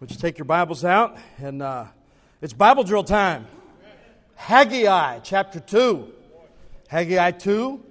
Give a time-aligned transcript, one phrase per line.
[0.00, 1.18] Would you take your Bibles out?
[1.36, 1.84] And uh,
[2.40, 3.46] it's Bible drill time.
[4.34, 6.10] Haggai chapter 2.
[6.88, 7.84] Haggai 2.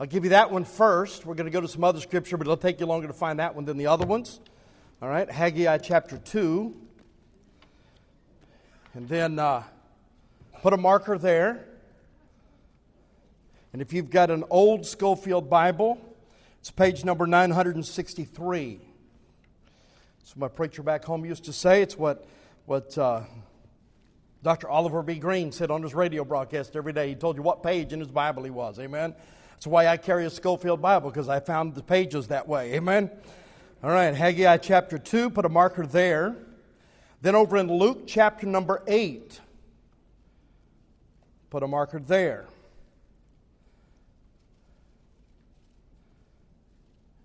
[0.00, 1.26] I'll give you that one first.
[1.26, 3.40] We're going to go to some other scripture, but it'll take you longer to find
[3.40, 4.40] that one than the other ones.
[5.02, 6.74] All right, Haggai chapter 2.
[8.94, 9.62] And then uh,
[10.62, 11.66] put a marker there.
[13.74, 16.00] And if you've got an old Scofield Bible,
[16.58, 18.80] it's page number 963.
[20.24, 21.82] What my preacher back home used to say.
[21.82, 22.26] It's what,
[22.66, 23.22] what uh,
[24.42, 24.68] Dr.
[24.68, 25.16] Oliver B.
[25.18, 27.08] Greene said on his radio broadcast every day.
[27.08, 28.78] He told you what page in his Bible he was.
[28.78, 29.14] Amen.
[29.52, 32.74] That's why I carry a Scofield Bible, because I found the pages that way.
[32.74, 33.10] Amen.
[33.82, 36.36] All right, Haggai chapter 2, put a marker there.
[37.22, 39.40] Then over in Luke chapter number 8,
[41.50, 42.46] put a marker there.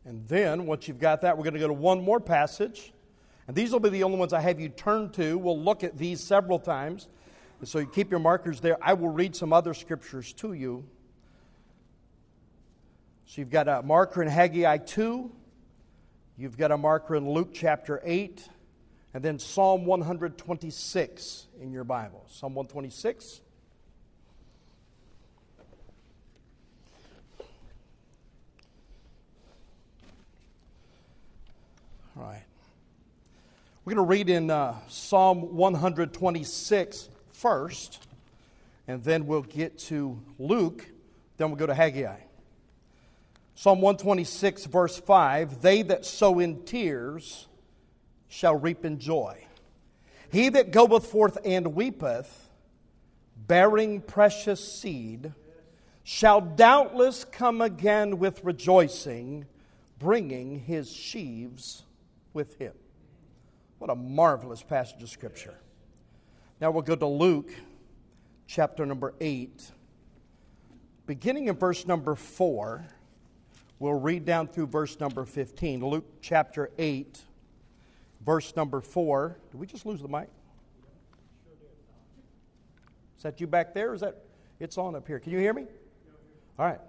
[0.05, 2.93] And then, once you've got that, we're going to go to one more passage.
[3.47, 5.37] And these will be the only ones I have you turn to.
[5.37, 7.07] We'll look at these several times.
[7.59, 8.77] And so you keep your markers there.
[8.81, 10.85] I will read some other scriptures to you.
[13.25, 15.31] So you've got a marker in Haggai 2,
[16.37, 18.47] you've got a marker in Luke chapter 8,
[19.15, 22.23] and then Psalm 126 in your Bible.
[22.29, 23.41] Psalm 126.
[32.17, 32.43] All right.
[33.83, 38.07] We're going to read in uh, Psalm 126 first,
[38.87, 40.85] and then we'll get to Luke,
[41.35, 42.19] then we'll go to Haggai.
[43.55, 47.47] Psalm 126, verse 5 They that sow in tears
[48.29, 49.43] shall reap in joy.
[50.31, 52.49] He that goeth forth and weepeth,
[53.35, 55.33] bearing precious seed,
[56.05, 59.47] shall doubtless come again with rejoicing,
[59.99, 61.83] bringing his sheaves
[62.35, 62.73] with him.
[63.79, 65.55] What a marvelous passage of Scripture.
[66.61, 67.51] Now we'll go to Luke
[68.47, 69.71] chapter number 8.
[71.07, 72.85] Beginning in verse number 4,
[73.79, 75.85] we'll read down through verse number 15.
[75.85, 77.19] Luke chapter 8,
[78.25, 79.37] verse number 4.
[79.51, 80.29] Did we just lose the mic?
[83.17, 83.93] Is that you back there?
[83.93, 84.23] Is that
[84.59, 85.19] it's on up here?
[85.19, 85.65] Can you hear me?
[86.57, 86.79] All right.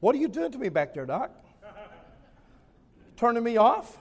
[0.00, 1.30] What are you doing to me back there, Doc?
[3.16, 3.98] Turning me off?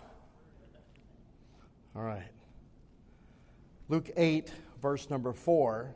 [1.95, 2.23] All right.
[3.87, 5.93] Luke 8, verse number 4.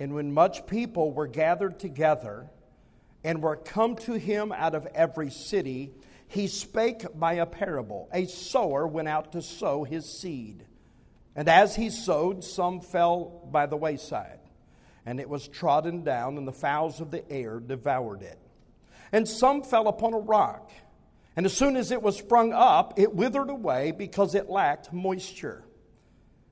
[0.00, 2.48] And when much people were gathered together
[3.22, 5.92] and were come to him out of every city,
[6.28, 8.08] he spake by a parable.
[8.12, 10.64] A sower went out to sow his seed.
[11.36, 14.40] And as he sowed, some fell by the wayside,
[15.06, 18.38] and it was trodden down, and the fowls of the air devoured it.
[19.12, 20.70] And some fell upon a rock
[21.38, 25.62] and as soon as it was sprung up, it withered away because it lacked moisture.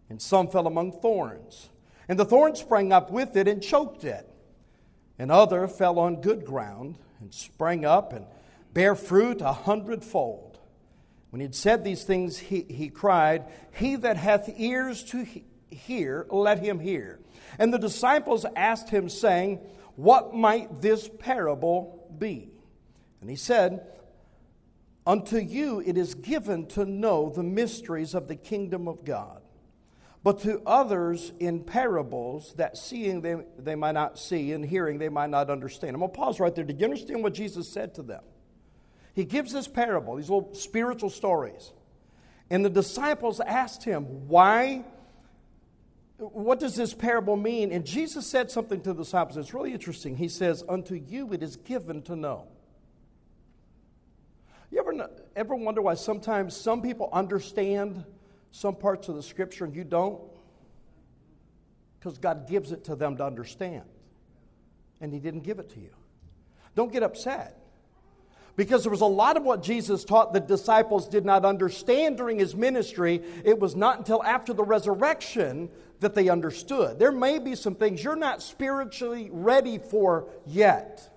[0.08, 1.70] And some fell among thorns.
[2.08, 4.32] And the thorns sprang up with it and choked it.
[5.18, 8.26] And other fell on good ground and sprang up and
[8.74, 10.60] bare fruit a hundredfold.
[11.30, 15.46] When he had said these things, he, he cried, He that hath ears to he-
[15.68, 17.18] hear, let him hear.
[17.58, 19.58] And the disciples asked him, saying,
[19.96, 22.52] What might this parable be?
[23.20, 23.84] And he said,
[25.06, 29.40] Unto you it is given to know the mysteries of the kingdom of God.
[30.24, 35.08] But to others in parables, that seeing they, they might not see, and hearing they
[35.08, 35.94] might not understand.
[35.94, 36.64] I'm going to pause right there.
[36.64, 38.24] Did you understand what Jesus said to them?
[39.14, 41.72] He gives this parable, these little spiritual stories.
[42.50, 44.84] And the disciples asked him, Why?
[46.18, 47.70] What does this parable mean?
[47.70, 49.36] And Jesus said something to the disciples.
[49.36, 50.16] It's really interesting.
[50.16, 52.48] He says, Unto you it is given to know.
[54.70, 58.04] You ever, ever wonder why sometimes some people understand
[58.50, 60.20] some parts of the scripture and you don't?
[61.98, 63.84] Because God gives it to them to understand.
[65.00, 65.90] And He didn't give it to you.
[66.74, 67.58] Don't get upset.
[68.56, 72.38] Because there was a lot of what Jesus taught the disciples did not understand during
[72.38, 73.22] his ministry.
[73.44, 75.68] It was not until after the resurrection
[76.00, 76.98] that they understood.
[76.98, 81.15] There may be some things you're not spiritually ready for yet.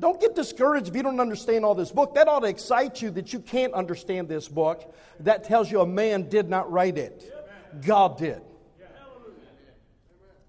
[0.00, 2.14] Don't get discouraged if you don't understand all this book.
[2.14, 4.94] That ought to excite you that you can't understand this book.
[5.20, 7.30] That tells you a man did not write it,
[7.86, 8.40] God did.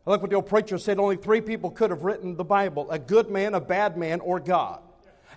[0.07, 2.89] I like what the old preacher said only three people could have written the Bible
[2.89, 4.81] a good man, a bad man, or God.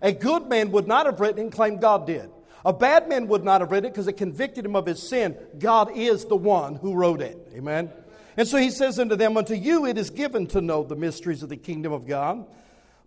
[0.01, 2.31] A good man would not have written and claimed God did.
[2.65, 5.37] A bad man would not have written it because it convicted him of his sin.
[5.59, 7.37] God is the one who wrote it.
[7.55, 7.91] Amen.
[8.37, 11.43] And so he says unto them, Unto you it is given to know the mysteries
[11.43, 12.47] of the kingdom of God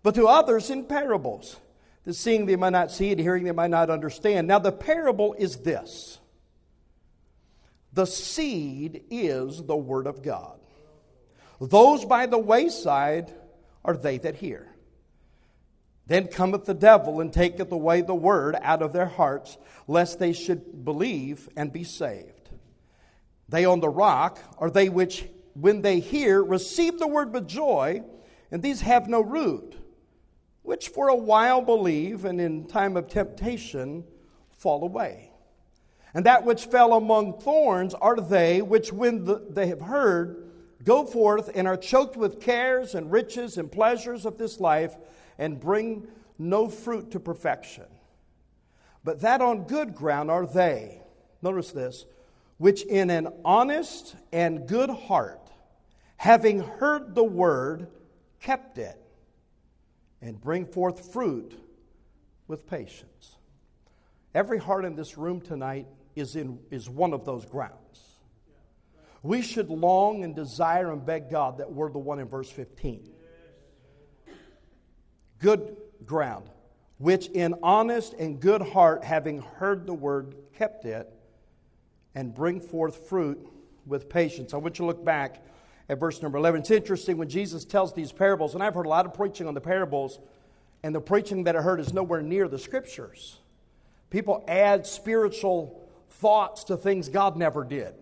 [0.02, 1.56] but to others in parables,
[2.04, 4.46] that seeing they might not see and hearing they might not understand.
[4.46, 6.18] Now, the parable is this
[7.92, 10.58] The seed is the Word of God.
[11.60, 13.32] Those by the wayside
[13.84, 14.68] are they that hear.
[16.06, 20.32] Then cometh the devil and taketh away the word out of their hearts, lest they
[20.32, 22.48] should believe and be saved.
[23.48, 28.02] They on the rock are they which, when they hear, receive the word with joy,
[28.50, 29.77] and these have no root,
[30.68, 34.04] which for a while believe, and in time of temptation
[34.50, 35.30] fall away.
[36.12, 40.50] And that which fell among thorns are they which, when the, they have heard,
[40.84, 44.94] go forth and are choked with cares and riches and pleasures of this life
[45.38, 46.06] and bring
[46.38, 47.86] no fruit to perfection.
[49.02, 51.00] But that on good ground are they,
[51.40, 52.04] notice this,
[52.58, 55.50] which in an honest and good heart,
[56.18, 57.88] having heard the word,
[58.42, 59.02] kept it,
[60.20, 61.54] and bring forth fruit
[62.46, 63.36] with patience.
[64.34, 65.86] Every heart in this room tonight
[66.16, 67.74] is, in, is one of those grounds.
[69.22, 73.10] We should long and desire and beg God that we're the one in verse 15
[75.40, 76.48] good ground,
[76.98, 81.08] which in honest and good heart, having heard the word, kept it,
[82.14, 83.38] and bring forth fruit
[83.86, 84.52] with patience.
[84.52, 85.44] I want you to look back
[85.88, 86.60] at verse number 11.
[86.60, 89.54] It's interesting when Jesus tells these parables, and I've heard a lot of preaching on
[89.54, 90.18] the parables,
[90.82, 93.38] and the preaching that I heard is nowhere near the scriptures.
[94.10, 97.94] People add spiritual thoughts to things God never did.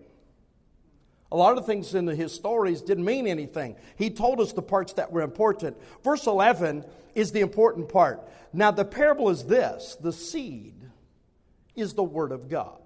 [1.31, 3.75] A lot of things in his stories didn't mean anything.
[3.97, 5.77] He told us the parts that were important.
[6.03, 6.85] Verse 11
[7.15, 8.29] is the important part.
[8.53, 10.75] Now, the parable is this the seed
[11.75, 12.79] is the word of God.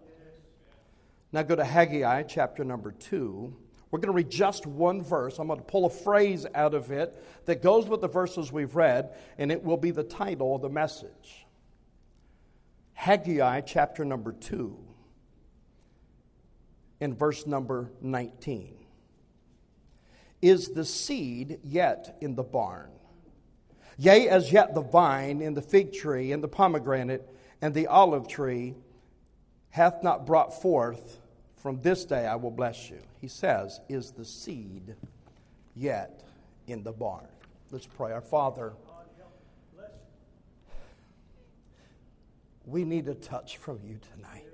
[1.32, 3.56] Now, go to Haggai chapter number 2.
[3.92, 5.38] We're going to read just one verse.
[5.38, 8.76] I'm going to pull a phrase out of it that goes with the verses we've
[8.76, 11.46] read, and it will be the title of the message.
[12.94, 14.78] Haggai chapter number 2
[17.02, 18.78] in verse number 19.
[20.42, 22.92] Is the seed yet in the barn?
[23.98, 27.28] Yea, as yet the vine and the fig tree and the pomegranate
[27.62, 28.76] and the olive tree
[29.70, 31.20] hath not brought forth,
[31.58, 33.02] from this day I will bless you.
[33.22, 34.96] He says, Is the seed
[35.76, 36.24] yet
[36.68, 37.28] in the barn?
[37.70, 38.12] Let's pray.
[38.12, 38.74] Our Father,
[42.66, 44.48] we need a touch from you tonight.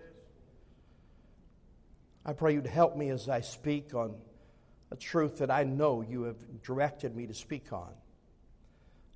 [2.25, 4.15] I pray you'd help me as I speak on
[4.91, 7.93] a truth that I know you have directed me to speak on.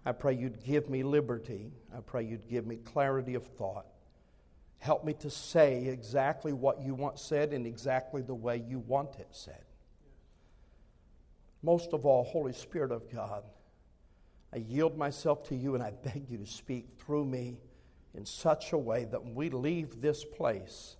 [0.05, 1.73] I pray you'd give me liberty.
[1.95, 3.85] I pray you'd give me clarity of thought.
[4.81, 9.19] Help me to say exactly what you want said in exactly the way you want
[9.19, 9.63] it said.
[11.61, 13.43] Most of all, Holy Spirit of God,
[14.51, 17.59] I yield myself to you and I beg you to speak through me
[18.15, 20.97] in such a way that when we leave this place,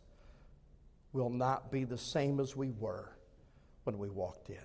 [1.11, 3.09] we'll not be the same as we were
[3.85, 4.57] when we walked in.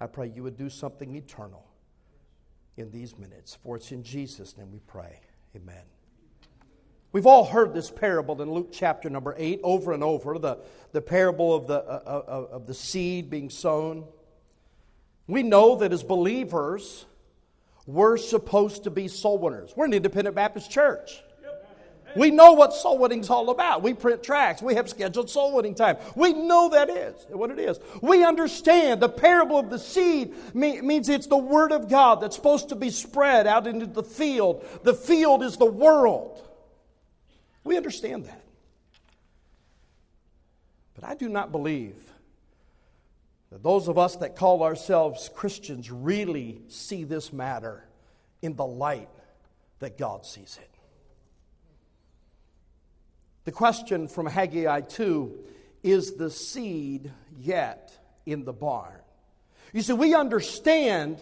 [0.00, 1.66] I pray you would do something eternal
[2.76, 3.56] in these minutes.
[3.62, 5.18] For it's in Jesus' name we pray.
[5.56, 5.84] Amen.
[7.12, 10.58] We've all heard this parable in Luke chapter number 8 over and over the,
[10.92, 14.04] the parable of the, uh, uh, uh of the seed being sown.
[15.26, 17.04] We know that as believers,
[17.86, 19.74] we're supposed to be soul winners.
[19.76, 21.22] We're an independent Baptist church.
[22.14, 23.82] We know what soul winning is all about.
[23.82, 24.60] We print tracts.
[24.60, 25.96] We have scheduled soul winning time.
[26.14, 27.80] We know that is what it is.
[28.02, 32.68] We understand the parable of the seed means it's the word of God that's supposed
[32.68, 34.64] to be spread out into the field.
[34.82, 36.46] The field is the world.
[37.64, 38.42] We understand that.
[40.94, 41.96] But I do not believe
[43.50, 47.84] that those of us that call ourselves Christians really see this matter
[48.40, 49.08] in the light
[49.78, 50.70] that God sees it.
[53.44, 55.38] The question from Haggai 2
[55.82, 57.92] is the seed yet
[58.24, 59.00] in the barn?
[59.72, 61.20] You see, we understand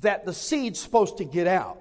[0.00, 1.80] that the seed's supposed to get out.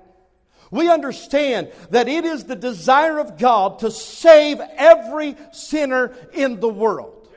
[0.71, 6.69] We understand that it is the desire of God to save every sinner in the
[6.69, 7.29] world.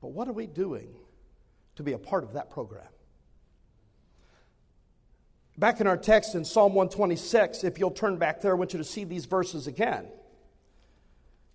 [0.00, 0.88] But what are we doing
[1.76, 2.86] to be a part of that program?
[5.58, 8.78] Back in our text in Psalm 126, if you'll turn back there, I want you
[8.78, 10.06] to see these verses again.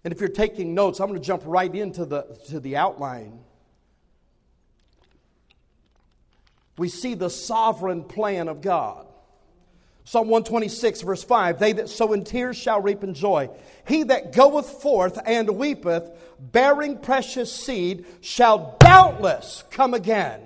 [0.03, 3.39] And if you're taking notes, I'm going to jump right into the, to the outline.
[6.77, 9.07] We see the sovereign plan of God.
[10.05, 13.49] Psalm 126, verse 5 They that sow in tears shall reap in joy.
[13.87, 20.41] He that goeth forth and weepeth, bearing precious seed, shall doubtless come again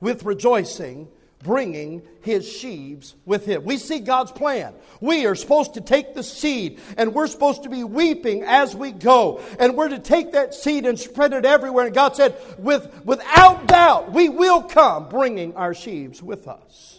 [0.00, 1.08] with rejoicing
[1.42, 3.64] bringing his sheaves with him.
[3.64, 4.74] We see God's plan.
[5.00, 8.92] We are supposed to take the seed and we're supposed to be weeping as we
[8.92, 9.40] go.
[9.58, 11.86] And we're to take that seed and spread it everywhere.
[11.86, 16.97] And God said, with, without doubt, we will come bringing our sheaves with us.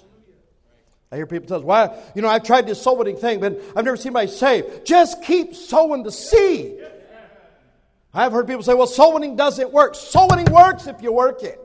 [1.12, 3.60] I hear people tell us, why, you know, I've tried this soul winning thing, but
[3.76, 4.84] I've never seen anybody save.
[4.84, 6.86] Just keep sowing the seed.
[8.14, 9.96] I've heard people say, well, soul winning doesn't work.
[9.96, 11.60] Soul winning works if you work it.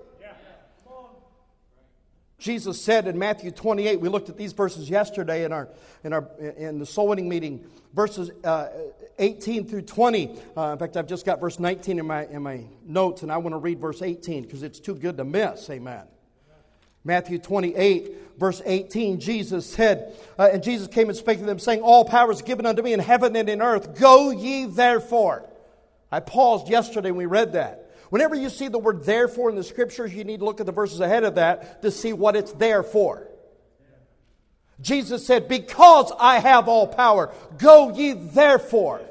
[2.39, 5.71] Jesus said in Matthew 28, we looked at these verses yesterday in, our,
[6.05, 8.69] in, our, in the soul winning meeting, verses uh,
[9.19, 10.39] 18 through 20.
[10.55, 13.39] Uh, in fact, I've just got verse 19 in my, in my notes, and I
[13.39, 15.71] want to read verse 18 because it's too good to miss.
[15.71, 16.03] Amen.
[17.05, 21.83] Matthew 28, verse 18, Jesus said, uh, And Jesus came and spake to them, saying,
[21.83, 23.99] All power is given unto me in heaven and in earth.
[23.99, 25.49] Go ye therefore.
[26.11, 27.91] I paused yesterday when we read that.
[28.09, 30.73] Whenever you see the word therefore in the scriptures, you need to look at the
[30.73, 33.29] verses ahead of that to see what it's there for.
[34.81, 39.03] Jesus said, Because I have all power, go ye therefore.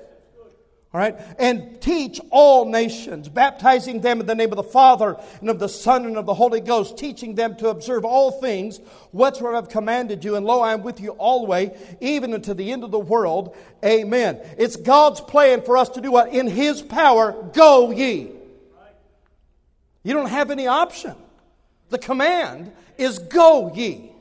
[0.93, 1.19] All right?
[1.39, 5.67] And teach all nations, baptizing them in the name of the Father and of the
[5.67, 8.79] Son and of the Holy Ghost, teaching them to observe all things
[9.11, 10.35] whatsoever I've commanded you.
[10.35, 13.55] And lo, I am with you always, even unto the end of the world.
[13.83, 14.39] Amen.
[14.59, 16.31] It's God's plan for us to do what?
[16.31, 18.29] In His power, go ye.
[20.03, 21.15] You don't have any option.
[21.89, 24.12] The command is go ye.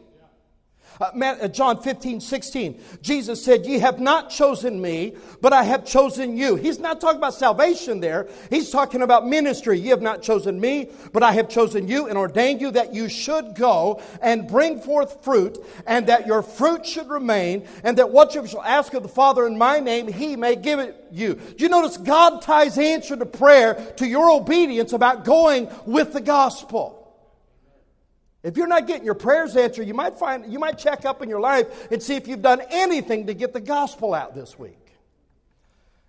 [1.02, 5.84] Uh, uh, John 15, 16, Jesus said, Ye have not chosen me, but I have
[5.84, 6.54] chosen you.
[6.54, 8.28] He's not talking about salvation there.
[8.50, 9.80] He's talking about ministry.
[9.80, 13.08] Ye have not chosen me, but I have chosen you and ordained you that you
[13.08, 18.36] should go and bring forth fruit, and that your fruit should remain, and that what
[18.36, 21.34] you shall ask of the Father in my name, he may give it you.
[21.34, 26.20] Do you notice God ties answer to prayer to your obedience about going with the
[26.20, 27.01] gospel?
[28.42, 31.28] If you're not getting your prayers answered, you might find you might check up in
[31.28, 34.78] your life and see if you've done anything to get the gospel out this week.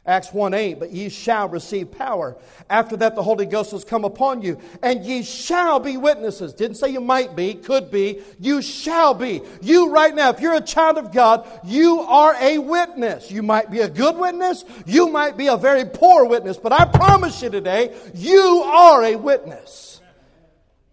[0.05, 2.35] Acts 1 8, but ye shall receive power.
[2.69, 6.53] After that, the Holy Ghost has come upon you, and ye shall be witnesses.
[6.53, 8.21] Didn't say you might be, could be.
[8.37, 9.41] You shall be.
[9.61, 13.31] You, right now, if you're a child of God, you are a witness.
[13.31, 16.83] You might be a good witness, you might be a very poor witness, but I
[16.83, 19.92] promise you today, you are a witness.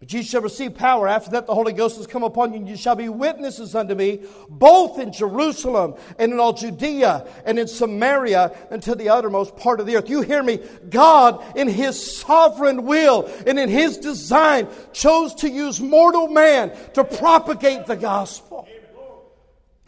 [0.01, 1.07] But ye shall receive power.
[1.07, 3.95] After that, the Holy Ghost has come upon you, and you shall be witnesses unto
[3.95, 9.57] me, both in Jerusalem and in all Judea and in Samaria and to the uttermost
[9.57, 10.09] part of the earth.
[10.09, 10.61] You hear me?
[10.89, 17.05] God, in His sovereign will and in His design, chose to use mortal man to
[17.05, 18.67] propagate the gospel.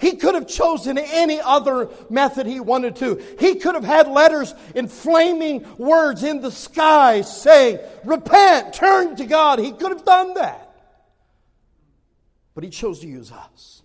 [0.03, 3.23] He could have chosen any other method he wanted to.
[3.39, 9.25] He could have had letters in flaming words in the sky saying, Repent, turn to
[9.27, 9.61] God.
[9.61, 10.75] He could have done that.
[12.53, 13.85] But he chose to use us.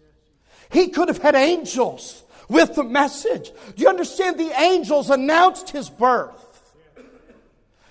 [0.72, 3.52] He could have had angels with the message.
[3.76, 4.40] Do you understand?
[4.40, 6.74] The angels announced his birth,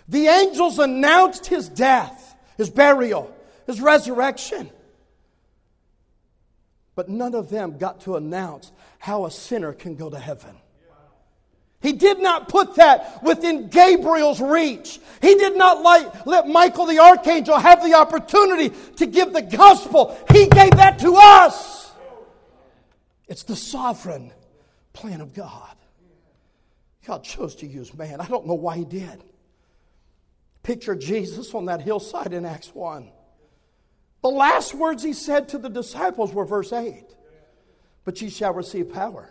[0.08, 3.32] the angels announced his death, his burial,
[3.68, 4.68] his resurrection.
[6.96, 10.56] But none of them got to announce how a sinner can go to heaven.
[11.82, 14.98] He did not put that within Gabriel's reach.
[15.20, 20.18] He did not like, let Michael the archangel have the opportunity to give the gospel.
[20.32, 21.92] He gave that to us.
[23.28, 24.32] It's the sovereign
[24.94, 25.76] plan of God.
[27.06, 28.20] God chose to use man.
[28.20, 29.22] I don't know why he did.
[30.62, 33.10] Picture Jesus on that hillside in Acts 1.
[34.26, 37.04] The last words he said to the disciples were verse 8
[38.04, 39.30] But ye shall receive power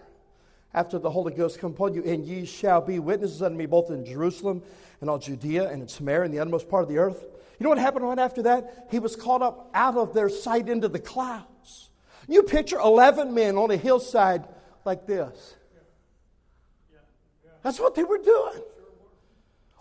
[0.73, 3.91] after the Holy Ghost come upon you, and ye shall be witnesses unto me both
[3.91, 4.63] in Jerusalem
[5.01, 7.25] and all Judea and in Samaria and the uttermost part of the earth.
[7.59, 8.87] You know what happened right after that?
[8.89, 11.89] He was caught up out of their sight into the clouds.
[12.29, 14.47] You picture 11 men on a hillside
[14.85, 15.55] like this.
[17.63, 18.63] That's what they were doing.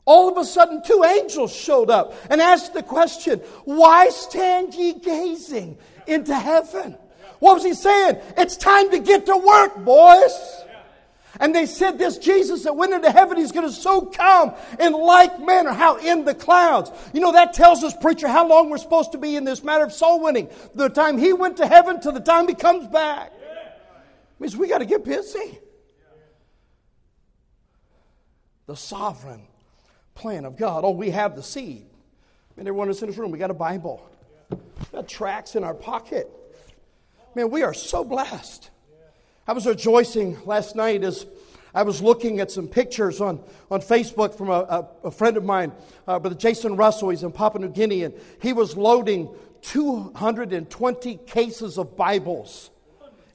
[0.06, 4.94] All of a sudden, two angels showed up and asked the question, Why stand ye
[4.94, 6.96] gazing into heaven?
[7.38, 8.18] What was he saying?
[8.36, 10.62] It's time to get to work, boys.
[11.40, 14.92] And they said, This Jesus that went into heaven, he's going to so come in
[14.92, 15.72] like manner.
[15.72, 15.96] How?
[15.96, 16.90] In the clouds.
[17.14, 19.84] You know, that tells us, preacher, how long we're supposed to be in this matter
[19.84, 20.48] of soul winning.
[20.74, 23.32] The time he went to heaven to the time he comes back.
[24.38, 25.58] Means we got to get busy.
[28.66, 29.46] The sovereign
[30.14, 30.84] plan of God.
[30.84, 31.86] Oh, we have the seed.
[32.56, 34.08] And everyone that's in this room, we got a Bible.
[34.50, 34.58] We
[34.92, 36.30] got tracts in our pocket.
[37.34, 38.70] Man, we are so blessed.
[39.46, 41.26] I was rejoicing last night as
[41.74, 45.44] I was looking at some pictures on, on Facebook from a, a, a friend of
[45.44, 45.72] mine,
[46.06, 47.10] uh, Brother Jason Russell.
[47.10, 49.28] He's in Papua New Guinea, and he was loading
[49.62, 52.70] 220 cases of Bibles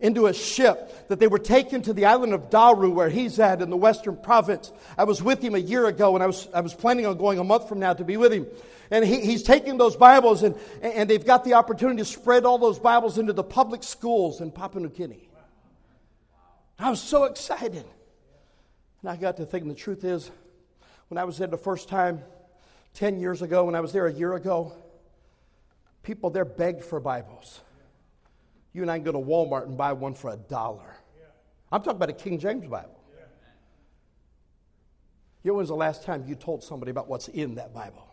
[0.01, 3.62] into a ship that they were taken to the island of Daru, where he's at
[3.62, 4.72] in the western province.
[4.98, 7.39] I was with him a year ago, and I was, I was planning on going
[7.39, 8.48] a month from now to be with him.
[8.91, 12.58] And he, he's taking those Bibles, and, and they've got the opportunity to spread all
[12.58, 15.29] those Bibles into the public schools in Papua New Guinea.
[16.79, 17.86] I was so excited.
[19.01, 20.32] And I got to thinking the truth is,
[21.10, 22.22] when I was there the first time
[22.94, 24.74] 10 years ago, when I was there a year ago,
[26.03, 27.62] people there begged for Bibles.
[28.79, 30.95] You and I can go to Walmart and buy one for a dollar.
[31.69, 32.98] I'm talking about a King James Bible.
[35.43, 38.07] You know, when was the last time you told somebody about what's in that Bible?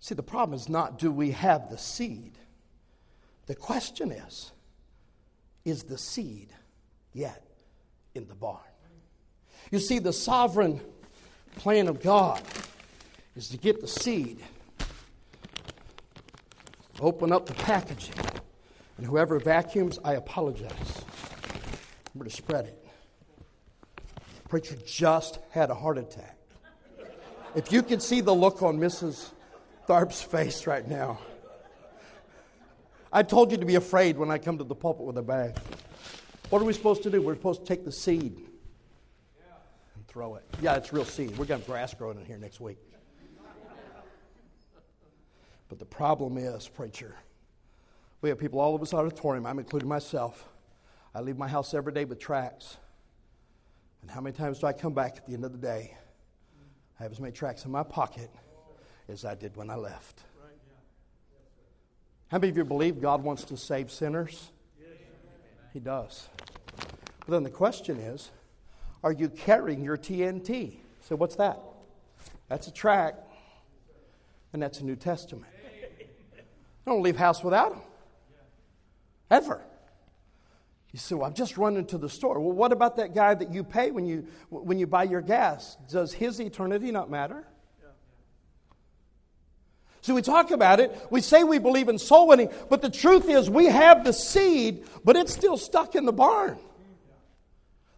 [0.00, 2.32] See, the problem is not do we have the seed?
[3.46, 4.50] The question is,
[5.64, 6.48] is the seed
[7.12, 7.46] yet
[8.16, 8.58] in the barn?
[9.70, 10.80] You see, the sovereign
[11.54, 12.42] plan of God
[13.36, 14.40] is to get the seed
[17.00, 18.14] Open up the packaging.
[18.96, 21.04] And whoever vacuums, I apologize.
[22.12, 22.84] Remember to spread it.
[24.48, 26.36] Preacher just had a heart attack.
[27.54, 29.30] If you could see the look on Mrs.
[29.88, 31.18] Tharp's face right now,
[33.12, 35.56] I told you to be afraid when I come to the pulpit with a bag.
[36.50, 37.22] What are we supposed to do?
[37.22, 38.36] We're supposed to take the seed
[39.94, 40.44] and throw it.
[40.60, 41.30] Yeah, it's real seed.
[41.32, 42.78] We're going to have grass growing in here next week.
[45.68, 47.14] But the problem is, preacher,
[48.20, 50.48] we have people all over this auditorium, I'm including myself.
[51.14, 52.76] I leave my house every day with tracts.
[54.02, 55.96] And how many times do I come back at the end of the day?
[56.98, 58.30] I have as many tracts in my pocket
[59.08, 60.22] as I did when I left.
[62.28, 64.50] How many of you believe God wants to save sinners?
[65.72, 66.28] He does.
[67.20, 68.30] But then the question is
[69.02, 70.76] are you carrying your TNT?
[71.00, 71.60] So, what's that?
[72.48, 73.18] That's a tract,
[74.52, 75.46] and that's a New Testament.
[76.88, 77.82] Don't leave house without them.
[79.30, 79.62] Ever.
[80.92, 82.40] You say, well, I've just run into the store.
[82.40, 85.76] Well, what about that guy that you pay when you, when you buy your gas?
[85.90, 87.46] Does his eternity not matter?
[90.00, 90.96] So we talk about it.
[91.10, 94.86] We say we believe in soul winning, but the truth is we have the seed,
[95.04, 96.56] but it's still stuck in the barn.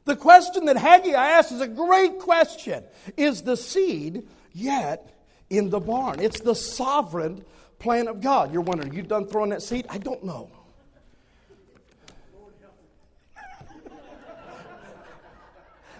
[0.06, 2.82] The question that Haggai asks is a great question.
[3.16, 5.14] Is the seed yet
[5.48, 6.18] in the barn?
[6.18, 7.44] It's the sovereign
[7.80, 8.52] plan of God.
[8.52, 9.86] You're wondering, you done throwing that seed?
[9.88, 10.48] I don't know.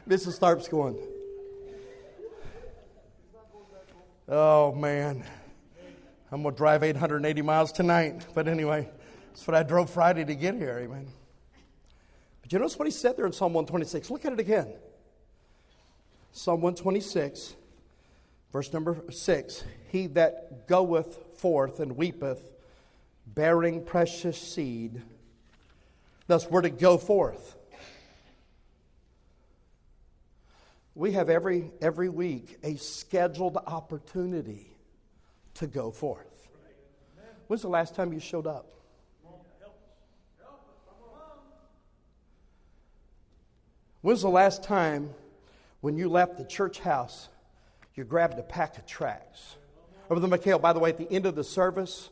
[0.09, 0.39] Mrs.
[0.39, 0.97] Tharp's going,
[4.29, 5.25] oh man,
[6.31, 8.27] I'm going to drive 880 miles tonight.
[8.35, 8.89] But anyway,
[9.31, 10.79] that's what I drove Friday to get here.
[10.83, 11.09] Amen.
[12.43, 14.11] But you notice what he said there in Psalm 126?
[14.11, 14.69] Look at it again.
[16.33, 17.57] Psalm 126,
[18.53, 22.53] verse number 6 He that goeth forth and weepeth,
[23.27, 25.03] bearing precious seed.
[26.27, 27.57] Thus, we're to go forth.
[30.95, 34.67] We have every, every week a scheduled opportunity
[35.55, 36.49] to go forth.
[37.47, 38.67] When's the last time you showed up?
[44.03, 45.11] When's the last time
[45.81, 47.29] when you left the church house,
[47.95, 49.57] you grabbed a pack of tracts?
[50.11, 52.11] Brother McHale, by the way, at the end of the service,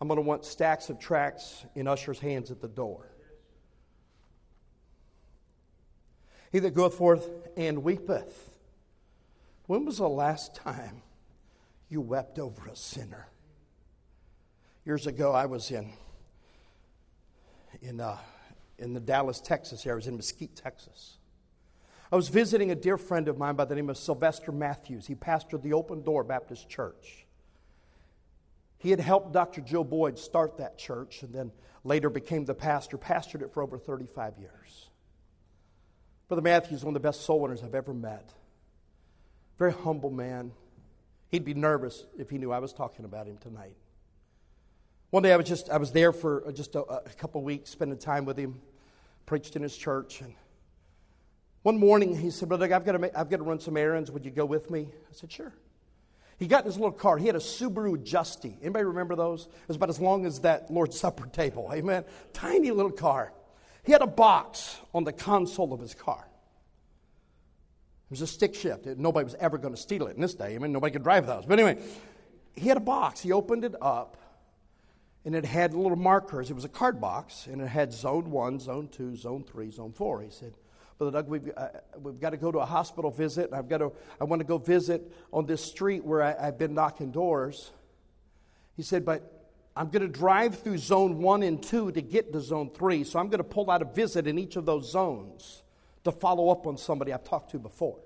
[0.00, 3.10] I'm going to want stacks of tracts in usher's hands at the door.
[6.52, 8.52] He that goeth forth and weepeth.
[9.66, 11.02] When was the last time
[11.88, 13.26] you wept over a sinner?
[14.84, 15.90] Years ago, I was in
[17.82, 18.16] in uh,
[18.78, 19.94] in the Dallas, Texas area.
[19.94, 21.18] I was in Mesquite, Texas.
[22.12, 25.08] I was visiting a dear friend of mine by the name of Sylvester Matthews.
[25.08, 27.19] He pastored the Open Door Baptist Church.
[28.80, 29.60] He had helped Dr.
[29.60, 31.52] Joe Boyd start that church and then
[31.84, 34.88] later became the pastor, pastored it for over 35 years.
[36.28, 38.32] Brother Matthew is one of the best soul winners I've ever met.
[39.58, 40.52] Very humble man.
[41.28, 43.76] He'd be nervous if he knew I was talking about him tonight.
[45.10, 47.98] One day I was just I was there for just a, a couple weeks, spending
[47.98, 48.62] time with him,
[49.26, 50.32] preached in his church, and
[51.62, 54.10] one morning he said, "Brother, I've got to make, I've got to run some errands.
[54.10, 55.52] Would you go with me?" I said, "Sure."
[56.40, 57.18] He got in his little car.
[57.18, 58.56] He had a Subaru Justy.
[58.62, 59.42] Anybody remember those?
[59.42, 61.70] It was about as long as that Lord's Supper table.
[61.70, 62.02] Amen.
[62.32, 63.30] Tiny little car.
[63.84, 66.26] He had a box on the console of his car.
[66.26, 68.86] It was a stick shift.
[68.86, 70.54] Nobody was ever going to steal it in this day.
[70.54, 71.44] I mean, nobody could drive those.
[71.44, 71.78] But anyway,
[72.56, 73.20] he had a box.
[73.20, 74.16] He opened it up,
[75.26, 76.50] and it had little markers.
[76.50, 79.92] It was a card box, and it had zone one, zone two, zone three, zone
[79.92, 80.22] four.
[80.22, 80.54] He said,
[81.00, 83.54] Brother Doug, we've, uh, we've got to go to a hospital visit.
[83.54, 86.74] I've got to, I want to go visit on this street where I, have been
[86.74, 87.70] knocking doors.
[88.76, 92.40] He said, But I'm going to drive through zone one and two to get to
[92.42, 93.04] zone three.
[93.04, 95.62] So I'm going to pull out a visit in each of those zones
[96.04, 98.00] to follow up on somebody I've talked to before.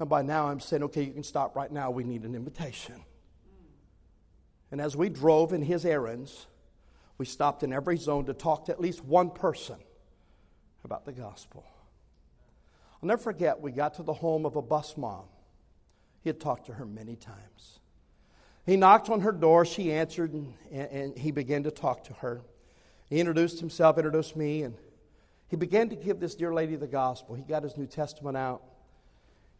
[0.00, 1.92] And by now I'm saying, okay, you can stop right now.
[1.92, 3.04] We need an invitation.
[4.72, 6.48] And as we drove in his errands,
[7.18, 9.76] we stopped in every zone to talk to at least one person
[10.86, 11.64] about the gospel.
[13.02, 15.24] I'll never forget, we got to the home of a bus mom.
[16.22, 17.80] He had talked to her many times.
[18.64, 19.64] He knocked on her door.
[19.64, 22.40] She answered, and, and, he began to talk to her.
[23.10, 24.74] He introduced himself, introduced me, and
[25.48, 27.34] he began to give this dear lady the gospel.
[27.34, 28.62] He got his New Testament out,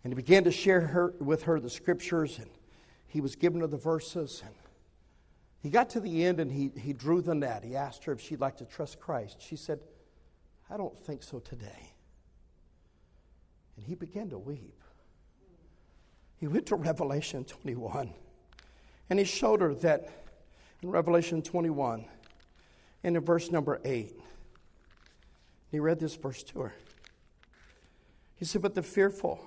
[0.02, 2.50] and he began to share her, with her the scriptures, and
[3.06, 4.42] he was giving her the verses.
[4.44, 4.54] And
[5.60, 7.62] he got to the end, and he, he drew the net.
[7.64, 9.36] He asked her if she'd like to trust Christ.
[9.40, 9.80] She said,
[10.70, 11.92] I don't think so today.
[13.76, 14.80] And he began to weep.
[16.38, 18.12] He went to Revelation 21.
[19.08, 20.10] And he showed her that
[20.82, 22.04] in Revelation 21
[23.04, 24.18] and in verse number 8,
[25.70, 26.74] he read this verse to her.
[28.36, 29.40] He said, But the fearful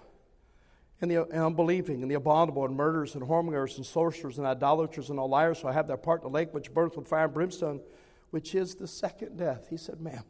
[1.02, 5.20] and the unbelieving and the abominable and murderers and whoremongers and sorcerers and idolaters and
[5.20, 7.80] all liars shall have their part in the lake which burns with fire and brimstone,
[8.32, 9.68] which is the second death.
[9.70, 10.24] He said, Ma'am,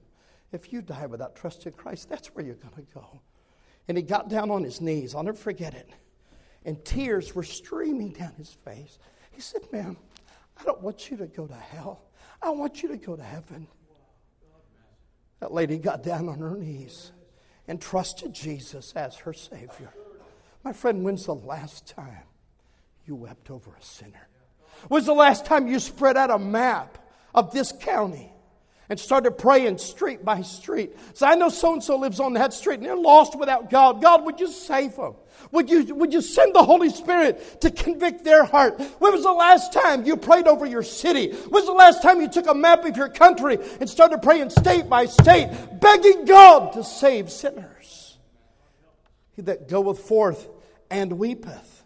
[0.51, 3.21] if you die without trusting Christ, that's where you're going to go.
[3.88, 5.15] And he got down on his knees.
[5.15, 5.89] I'll never forget it.
[6.65, 8.99] And tears were streaming down his face.
[9.31, 9.97] He said, Ma'am,
[10.59, 12.01] I don't want you to go to hell.
[12.41, 13.67] I want you to go to heaven.
[15.39, 17.12] That lady got down on her knees
[17.67, 19.93] and trusted Jesus as her Savior.
[20.63, 22.23] My friend, when's the last time
[23.05, 24.27] you wept over a sinner?
[24.88, 26.97] When's the last time you spread out a map
[27.33, 28.31] of this county
[28.89, 30.95] and started praying street by street?
[31.13, 34.02] So I know so and so lives on that street and they're lost without God.
[34.02, 35.15] God, would you save them?
[35.52, 38.80] Would you, would you send the Holy Spirit to convict their heart?
[38.99, 41.32] When was the last time you prayed over your city?
[41.32, 44.49] When was the last time you took a map of your country and started praying
[44.49, 45.49] state by state,
[45.80, 48.17] begging God to save sinners?
[49.36, 50.47] He that goeth forth
[50.91, 51.78] and weepeth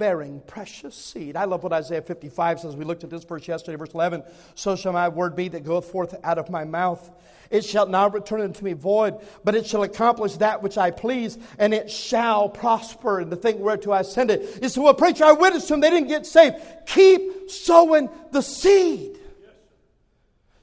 [0.00, 1.36] bearing precious seed.
[1.36, 2.74] I love what Isaiah 55 says.
[2.74, 4.24] We looked at this verse yesterday, verse 11.
[4.54, 7.08] So shall my word be that goeth forth out of my mouth.
[7.50, 11.36] It shall not return unto me void, but it shall accomplish that which I please,
[11.58, 14.62] and it shall prosper in the thing whereto I send it.
[14.62, 15.80] You say, well, preacher, I witnessed them.
[15.80, 16.56] They didn't get saved.
[16.86, 19.18] Keep sowing the seed.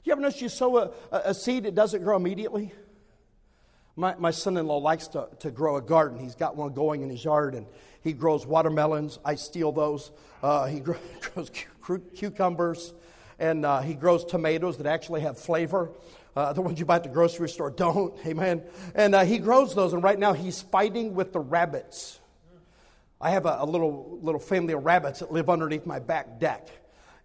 [0.02, 2.72] You ever notice you sow a, a seed, it doesn't grow immediately?
[3.98, 6.20] My, my son in law likes to, to grow a garden.
[6.20, 7.66] He's got one going in his yard, and
[8.00, 9.18] he grows watermelons.
[9.24, 10.12] I steal those.
[10.40, 10.78] Uh, he
[11.34, 11.50] grows
[12.14, 12.94] cucumbers,
[13.40, 15.90] and uh, he grows tomatoes that actually have flavor.
[16.36, 18.14] Uh, the ones you buy at the grocery store don't.
[18.26, 18.62] Amen.
[18.94, 22.20] And uh, he grows those, and right now he's fighting with the rabbits.
[23.20, 26.68] I have a, a, little, little family of rabbits that live underneath my back deck.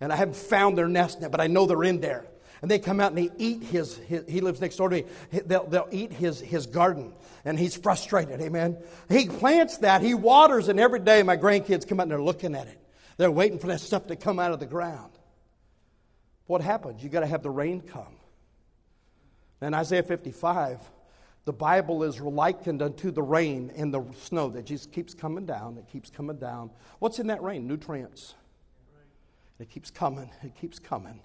[0.01, 2.25] And I haven't found their nest yet, but I know they're in there.
[2.63, 5.03] And they come out and they eat his, his he lives next door to me.
[5.31, 7.11] They'll, they'll eat his, his garden.
[7.43, 8.77] And he's frustrated, amen.
[9.09, 12.55] He plants that, he waters, and every day my grandkids come out and they're looking
[12.55, 12.79] at it.
[13.17, 15.11] They're waiting for that stuff to come out of the ground.
[16.47, 17.03] What happens?
[17.03, 18.15] You got to have the rain come.
[19.61, 20.79] In Isaiah 55,
[21.43, 25.77] the Bible is likened unto the rain and the snow that just keeps coming down.
[25.77, 26.69] It keeps coming down.
[26.99, 27.67] What's in that rain?
[27.67, 28.35] Nutrients.
[29.59, 30.31] It keeps coming.
[30.43, 31.19] It keeps coming.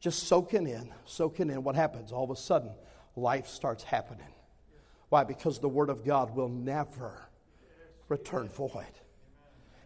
[0.00, 1.62] Just soaking in, soaking in.
[1.62, 2.10] What happens?
[2.10, 2.70] All of a sudden,
[3.16, 4.32] life starts happening.
[5.10, 5.24] Why?
[5.24, 7.12] Because the Word of God will never
[8.08, 8.86] return void.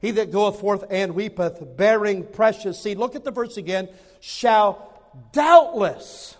[0.00, 2.98] He that goeth forth and weepeth, bearing precious seed.
[2.98, 3.88] Look at the verse again.
[4.20, 4.92] Shall
[5.32, 6.36] doubtless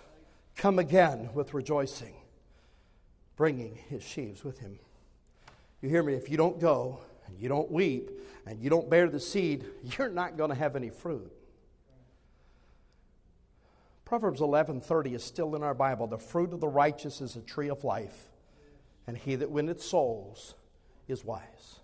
[0.56, 2.14] come again with rejoicing,
[3.36, 4.78] bringing his sheaves with him.
[5.80, 6.14] You hear me?
[6.14, 8.10] If you don't go and you don't weep
[8.46, 9.64] and you don't bear the seed,
[9.98, 11.32] you're not going to have any fruit.
[14.04, 16.06] Proverbs 11:30 is still in our Bible.
[16.06, 18.30] The fruit of the righteous is a tree of life,
[19.06, 20.54] and he that winneth souls
[21.08, 21.80] is wise.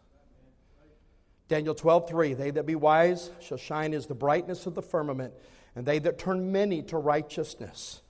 [1.48, 5.34] Daniel 12:3 They that be wise shall shine as the brightness of the firmament,
[5.74, 8.02] and they that turn many to righteousness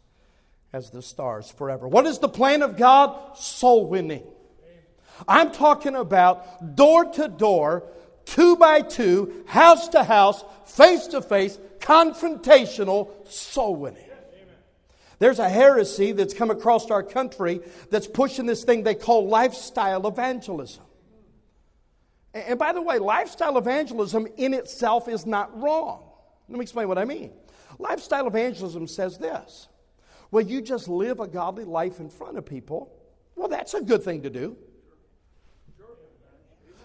[0.72, 1.88] as the stars forever.
[1.88, 3.36] What is the plan of God?
[3.36, 4.26] Soul winning.
[5.28, 7.84] I'm talking about door to door,
[8.30, 14.04] two by two, house to house, face to face, confrontational soul winning.
[15.18, 20.06] There's a heresy that's come across our country that's pushing this thing they call lifestyle
[20.06, 20.84] evangelism.
[22.32, 26.04] And by the way, lifestyle evangelism in itself is not wrong.
[26.48, 27.32] Let me explain what I mean.
[27.78, 29.68] Lifestyle evangelism says this
[30.30, 32.96] well, you just live a godly life in front of people.
[33.34, 34.56] Well, that's a good thing to do.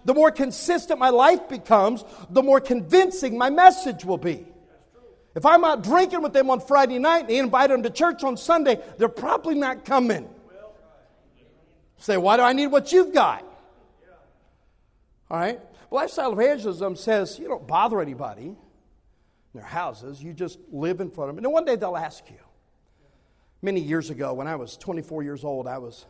[0.06, 4.46] The more consistent my life becomes, the more convincing my message will be.
[5.36, 8.24] If I'm out drinking with them on Friday night and they invite them to church
[8.24, 10.30] on Sunday, they're probably not coming.
[11.98, 13.44] Say, why do I need what you've got?
[15.30, 15.60] All right?
[15.91, 18.58] Lifestyle evangelism says you don't bother anybody in
[19.54, 21.44] their houses, you just live in front of them.
[21.44, 22.38] And one day they'll ask you.
[23.62, 26.06] Many years ago, when I was 24 years old, I was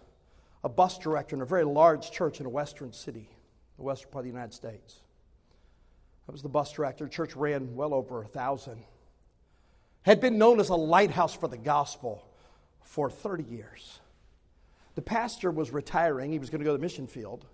[0.64, 3.30] a bus director in a very large church in a western city,
[3.78, 5.00] the western part of the United States.
[6.28, 7.08] I was the bus director.
[7.08, 8.84] Church ran well over a thousand.
[10.02, 12.28] Had been known as a lighthouse for the gospel
[12.82, 14.00] for 30 years.
[14.96, 16.32] The pastor was retiring.
[16.32, 17.46] He was going to go to the mission field.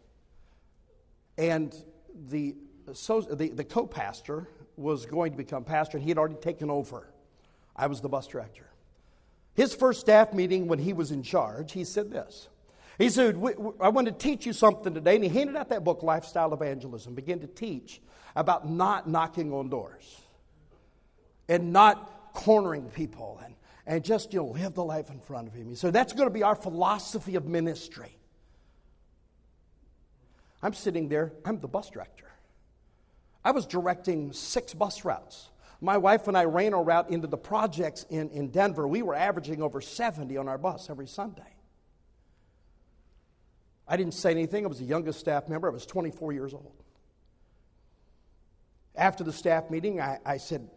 [1.37, 1.75] And
[2.29, 2.55] the,
[2.93, 6.69] so, the, the co pastor was going to become pastor, and he had already taken
[6.69, 7.07] over.
[7.75, 8.67] I was the bus director.
[9.53, 12.47] His first staff meeting when he was in charge, he said this.
[12.97, 13.35] He said,
[13.79, 15.15] I want to teach you something today.
[15.15, 18.01] And he handed out that book, Lifestyle Evangelism, began to teach
[18.35, 20.21] about not knocking on doors
[21.49, 25.53] and not cornering people and, and just, you know, live the life in front of
[25.53, 25.69] him.
[25.69, 28.15] He said, that's going to be our philosophy of ministry.
[30.63, 32.31] I'm sitting there, I'm the bus director.
[33.43, 35.49] I was directing six bus routes.
[35.81, 38.87] My wife and I ran a route into the projects in, in Denver.
[38.87, 41.50] We were averaging over 70 on our bus every Sunday.
[43.91, 44.63] I didn't say anything.
[44.63, 45.67] I was the youngest staff member.
[45.67, 46.81] I was 24 years old.
[48.95, 50.69] After the staff meeting, I, I said,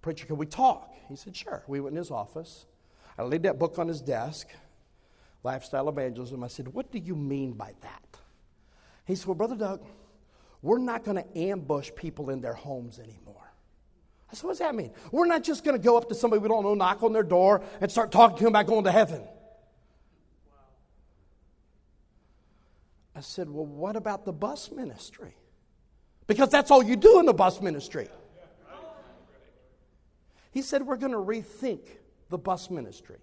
[0.00, 0.90] Preacher, can we talk?
[1.06, 1.62] He said, Sure.
[1.68, 2.64] We went in his office.
[3.18, 4.48] I laid that book on his desk,
[5.42, 6.42] Lifestyle Evangelism.
[6.42, 8.20] I said, What do you mean by that?
[9.04, 9.84] He said, Well, Brother Doug,
[10.62, 13.52] we're not going to ambush people in their homes anymore.
[14.32, 14.92] I said, What does that mean?
[15.12, 17.22] We're not just going to go up to somebody we don't know, knock on their
[17.22, 19.20] door, and start talking to them about going to heaven.
[23.16, 25.34] I said, Well, what about the bus ministry?
[26.26, 28.08] Because that's all you do in the bus ministry.
[30.50, 31.80] He said, We're going to rethink
[32.28, 33.16] the bus ministry.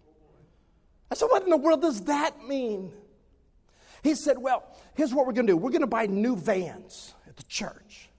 [1.11, 2.91] I said, What in the world does that mean?
[4.01, 4.63] He said, Well,
[4.95, 8.09] here's what we're going to do we're going to buy new vans at the church.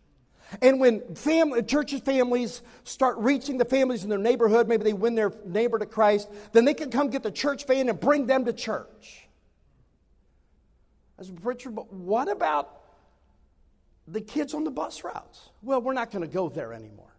[0.63, 5.17] And when family, churches families start reaching the families in their neighborhood, maybe they win
[5.17, 8.45] their neighbor to Christ, then they can come get the church van and bring them
[8.45, 9.24] to church.
[11.23, 12.81] Said, Richard, but what about
[14.07, 15.51] the kids on the bus routes?
[15.63, 17.15] Well, we're not going to go there anymore.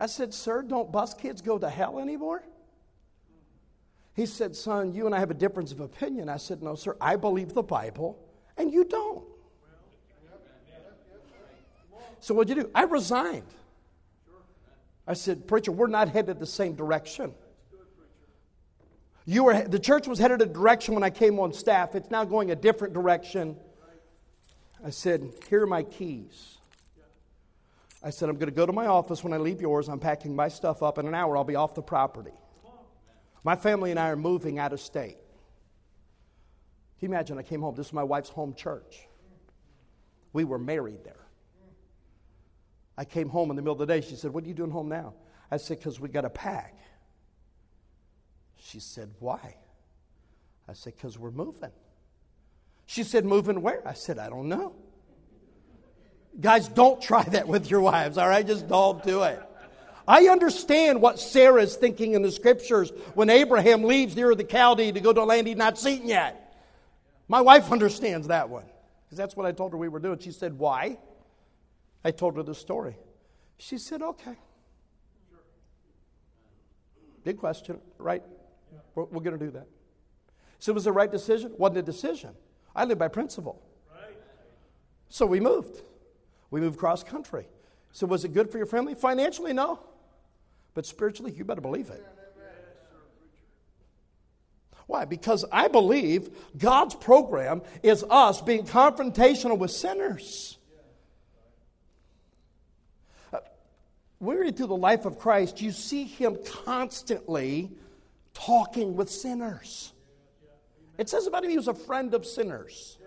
[0.00, 2.42] I said, Sir, don't bus kids go to hell anymore?
[4.14, 6.28] He said, Son, you and I have a difference of opinion.
[6.28, 8.18] I said, No, sir, I believe the Bible,
[8.56, 9.24] and you don't.
[12.20, 12.70] So what'd you do?
[12.74, 13.46] I resigned.
[15.06, 17.34] I said, Preacher, we're not headed the same direction.
[19.26, 21.94] You were, the church was headed a direction when I came on staff.
[21.94, 23.56] It's now going a different direction.
[24.84, 26.58] I said, Here are my keys.
[28.02, 29.88] I said, I'm going to go to my office when I leave yours.
[29.88, 30.98] I'm packing my stuff up.
[30.98, 32.34] In an hour, I'll be off the property.
[33.44, 35.16] My family and I are moving out of state.
[36.98, 37.38] Can you imagine?
[37.38, 37.74] I came home.
[37.74, 39.08] This is my wife's home church.
[40.34, 41.26] We were married there.
[42.98, 44.02] I came home in the middle of the day.
[44.02, 45.14] She said, What are you doing home now?
[45.50, 46.76] I said, Because we got to pack.
[48.64, 49.56] She said, Why?
[50.66, 51.70] I said, Because we're moving.
[52.86, 53.86] She said, Moving where?
[53.86, 54.74] I said, I don't know.
[56.40, 58.44] Guys, don't try that with your wives, all right?
[58.44, 59.40] Just don't do it.
[60.08, 64.92] I understand what Sarah is thinking in the scriptures when Abraham leaves near the Chaldee
[64.92, 66.40] to go to a land he'd not seen yet.
[67.28, 68.64] My wife understands that one
[69.04, 70.18] because that's what I told her we were doing.
[70.18, 70.98] She said, Why?
[72.02, 72.96] I told her the story.
[73.58, 74.36] She said, Okay.
[77.24, 78.22] Big question, right?
[78.94, 79.66] We're, we're going to do that.
[80.58, 81.52] So it was the right decision?
[81.58, 82.30] Wasn't a decision.
[82.74, 83.62] I live by principle.
[85.08, 85.80] So we moved.
[86.50, 87.46] We moved cross country.
[87.92, 88.94] So was it good for your family?
[88.94, 89.78] Financially, no.
[90.74, 92.04] But spiritually, you better believe it.
[94.86, 95.04] Why?
[95.04, 100.58] Because I believe God's program is us being confrontational with sinners.
[103.32, 103.38] Uh,
[104.18, 107.70] when we read through the life of Christ, you see him constantly
[108.34, 109.92] talking with sinners.
[110.98, 112.98] It says about him he was a friend of sinners.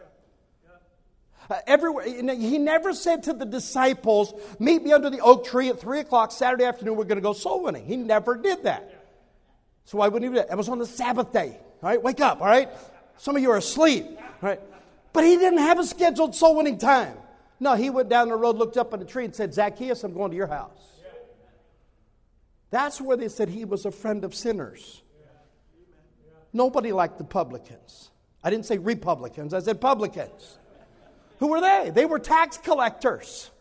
[1.49, 2.05] Uh, everywhere.
[2.05, 6.31] He never said to the disciples, Meet me under the oak tree at 3 o'clock
[6.31, 7.85] Saturday afternoon, we're going to go soul winning.
[7.85, 9.05] He never did that.
[9.85, 10.51] So why wouldn't he do that?
[10.51, 11.57] It was on the Sabbath day.
[11.81, 12.69] All right, wake up, all right?
[13.17, 14.59] Some of you are asleep, all right?
[15.13, 17.15] But he didn't have a scheduled soul winning time.
[17.59, 20.13] No, he went down the road, looked up at a tree, and said, Zacchaeus, I'm
[20.13, 20.87] going to your house.
[22.69, 25.01] That's where they said he was a friend of sinners.
[26.57, 28.09] Nobody liked the publicans.
[28.43, 30.57] I didn't say Republicans, I said publicans.
[31.37, 31.91] Who were they?
[31.93, 33.51] They were tax collectors.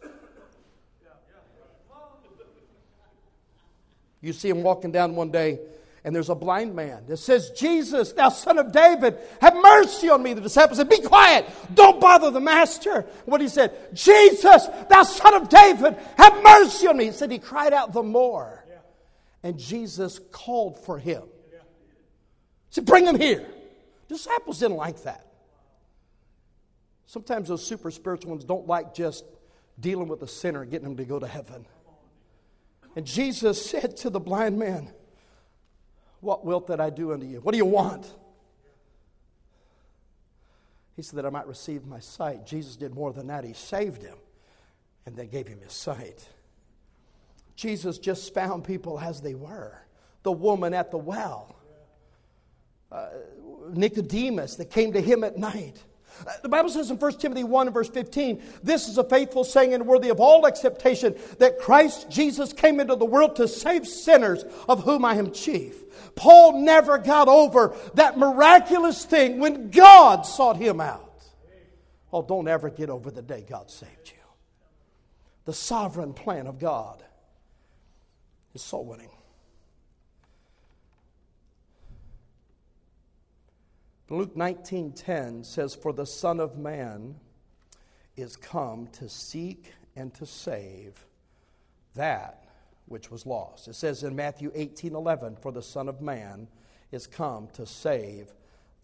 [4.23, 5.61] You see him walking down one day,
[6.05, 10.23] and there's a blind man that says, Jesus, thou son of David, have mercy on
[10.23, 10.33] me.
[10.33, 13.03] The disciples said, Be quiet, don't bother the master.
[13.27, 17.05] What he said, Jesus, thou son of David, have mercy on me.
[17.05, 18.65] He said, He cried out the more.
[19.43, 21.25] And Jesus called for him.
[22.71, 23.47] Said, Bring him here.
[24.09, 25.27] Disciples didn't like that.
[27.07, 29.25] Sometimes those super spiritual ones don't like just
[29.79, 31.67] dealing with a sinner, getting them to go to heaven.
[32.95, 34.89] And Jesus said to the blind man,
[36.21, 37.41] What wilt that I do unto you?
[37.41, 38.07] What do you want?
[40.97, 42.47] He said that I might receive my sight.
[42.47, 43.45] Jesus did more than that.
[43.45, 44.17] He saved him
[45.05, 46.27] and then gave him his sight.
[47.55, 49.79] Jesus just found people as they were.
[50.23, 51.56] The woman at the well,
[52.97, 53.09] uh,
[53.73, 55.83] Nicodemus that came to him at night.
[56.43, 59.75] The Bible says in 1 Timothy 1 and verse 15, this is a faithful saying
[59.75, 64.45] and worthy of all acceptation that Christ Jesus came into the world to save sinners,
[64.67, 65.77] of whom I am chief.
[66.15, 71.23] Paul never got over that miraculous thing when God sought him out.
[72.13, 74.23] Oh, don't ever get over the day God saved you.
[75.45, 77.05] The sovereign plan of God
[78.55, 79.11] is soul winning.
[84.09, 87.17] Luke 19:10 says for the son of man
[88.17, 91.07] is come to seek and to save
[91.95, 92.45] that
[92.87, 93.67] which was lost.
[93.67, 96.47] It says in Matthew 18:11 for the son of man
[96.93, 98.33] is come to save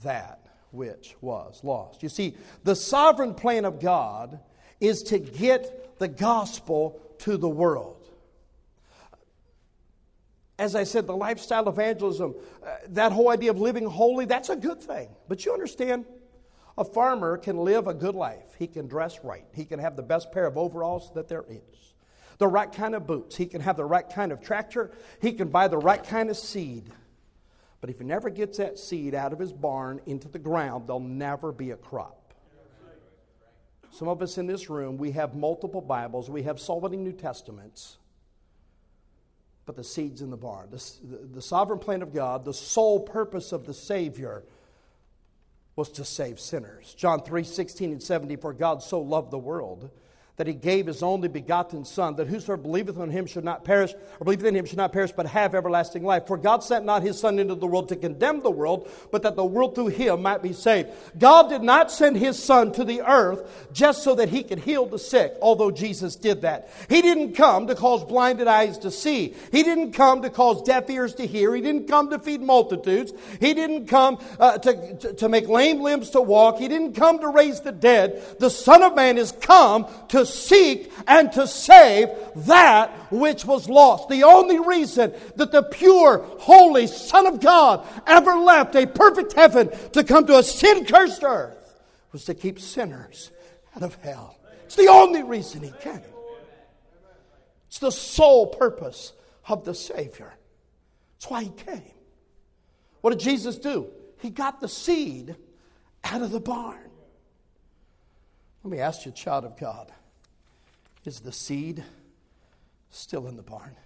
[0.02, 0.40] that
[0.72, 2.02] which was lost.
[2.02, 4.40] You see, the sovereign plan of God
[4.80, 8.02] is to get the gospel to the world
[10.62, 14.55] as I said, the lifestyle evangelism, uh, that whole idea of living holy, that's a
[14.55, 15.09] good thing.
[15.27, 16.05] But you understand,
[16.79, 18.55] a farmer can live a good life.
[18.61, 19.44] He can dress right.
[19.53, 21.94] He can have the best pair of overalls that there is,
[22.38, 23.37] the right kind of boots.
[23.37, 24.92] He can have the right kind of tractor.
[25.20, 26.92] He can buy the right kind of seed.
[27.81, 31.01] But if he never gets that seed out of his barn into the ground, there'll
[31.01, 32.35] never be a crop.
[33.90, 37.12] Some of us in this room, we have multiple Bibles, we have so many New
[37.12, 37.98] Testaments
[39.66, 40.68] but the seeds in the barn.
[40.70, 44.42] The, the, the, sovereign plan of God, the sole purpose of the Savior
[45.77, 46.94] was to save sinners.
[46.94, 49.90] John 3 16 and 70, for God so loved the world
[50.37, 53.92] that he gave his only begotten Son, that whosoever believeth on him should not perish,
[54.18, 56.27] or believeth in him should not perish, but have everlasting life.
[56.27, 59.37] For God sent not his Son into the world to condemn the world, but that
[59.37, 60.88] the world through him might be saved.
[61.18, 64.87] God did not send his Son to the earth just so that he could heal
[64.87, 66.71] the sick, although Jesus did that.
[66.88, 69.35] He didn't come to cause blinded eyes to see.
[69.53, 71.55] He didn't come to cause deaf ears to hear.
[71.55, 73.12] He didn't come to feed multitudes.
[73.38, 76.59] He didn't come uh, to, to, to make lame limbs to walk.
[76.59, 78.38] He didn't come to raise the dead.
[78.38, 84.08] The Son of Man is come to seek and to save that which was lost.
[84.08, 89.70] The only reason that the pure, holy Son of God ever left a perfect heaven
[89.92, 91.80] to come to a sin cursed earth
[92.12, 93.30] was to keep sinners
[93.76, 94.38] out of hell.
[94.64, 96.00] It's the only reason he came.
[97.68, 99.12] It's the sole purpose
[99.48, 100.32] of the Savior.
[101.16, 101.92] That's why he came.
[103.00, 103.88] What did Jesus do?
[104.20, 105.37] He got the seed
[106.04, 106.90] out of the barn.
[108.62, 109.92] Let me ask you, child of God.
[111.05, 111.83] Is the seed
[112.91, 113.77] still in the barn?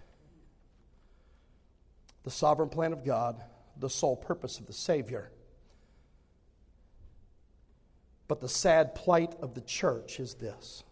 [2.24, 3.42] The sovereign plan of God,
[3.78, 5.30] the sole purpose of the Savior.
[8.28, 10.82] But the sad plight of the church is this.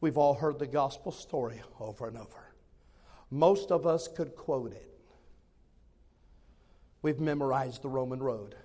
[0.00, 2.52] We've all heard the gospel story over and over.
[3.30, 4.88] Most of us could quote it.
[7.00, 8.56] We've memorized the Roman road.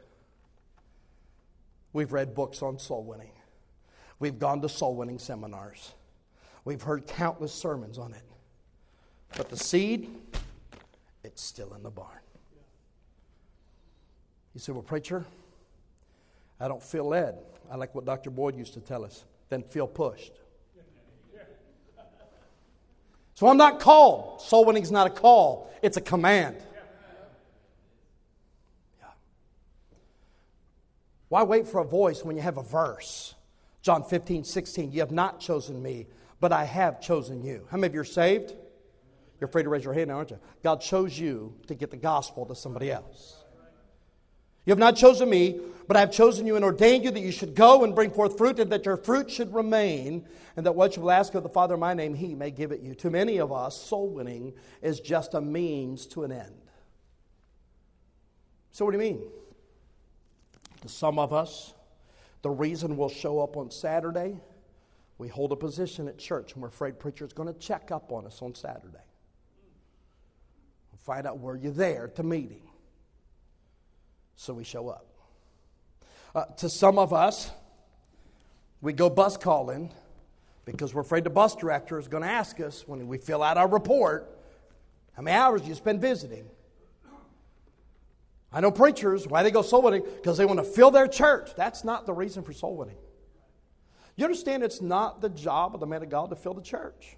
[1.93, 3.31] We've read books on soul winning.
[4.19, 5.93] We've gone to soul winning seminars.
[6.67, 8.23] We've heard countless sermons on it.
[9.37, 10.13] But the seed,
[11.23, 12.19] it's still in the barn.
[14.53, 15.23] You say, Well, preacher,
[16.59, 17.37] I don't feel led.
[17.71, 18.31] I like what Dr.
[18.31, 19.23] Boyd used to tell us.
[19.47, 20.33] Then feel pushed.
[23.35, 24.41] So I'm not called.
[24.41, 26.57] Soul winning is not a call, it's a command.
[31.29, 33.35] Why wait for a voice when you have a verse?
[33.81, 34.91] John 15, 16.
[34.91, 36.07] You have not chosen me,
[36.39, 37.67] but I have chosen you.
[37.69, 38.53] How many of you are saved?
[39.39, 40.39] You're afraid to raise your hand now, aren't you?
[40.63, 43.35] God chose you to get the gospel to somebody else.
[44.65, 47.31] You have not chosen me, but I have chosen you and ordained you that you
[47.31, 50.27] should go and bring forth fruit, and that your fruit should remain,
[50.57, 52.71] and that what you will ask of the Father in my name, he may give
[52.71, 52.93] it you.
[52.95, 56.61] To many of us, soul winning is just a means to an end.
[58.71, 59.21] So, what do you mean?
[60.81, 61.73] To some of us,
[62.41, 64.39] The reason we'll show up on Saturday,
[65.17, 68.25] we hold a position at church and we're afraid preacher's going to check up on
[68.25, 68.97] us on Saturday.
[70.99, 72.67] Find out were you there at the meeting.
[74.35, 75.05] So we show up.
[76.35, 77.49] Uh, to some of us,
[78.81, 79.93] we go bus calling
[80.65, 83.57] because we're afraid the bus director is going to ask us when we fill out
[83.57, 84.37] our report
[85.17, 86.45] how many hours you spend visiting?
[88.51, 90.03] I know preachers, why they go soul winning?
[90.03, 91.51] Because they want to fill their church.
[91.55, 92.97] That's not the reason for soul winning.
[94.17, 97.15] You understand it's not the job of the man of God to fill the church.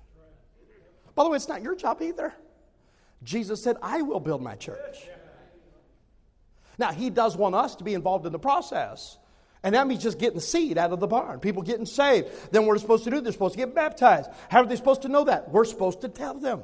[1.16, 2.34] By the way, it's not your job either.
[3.24, 4.98] Jesus said, I will build my church.
[6.78, 9.18] Now, he does want us to be involved in the process.
[9.64, 12.28] And that means just getting seed out of the barn, people getting saved.
[12.52, 13.20] Then what are supposed to do?
[13.20, 14.30] They're supposed to get baptized.
[14.50, 15.52] How are they supposed to know that?
[15.52, 16.64] We're supposed to tell them.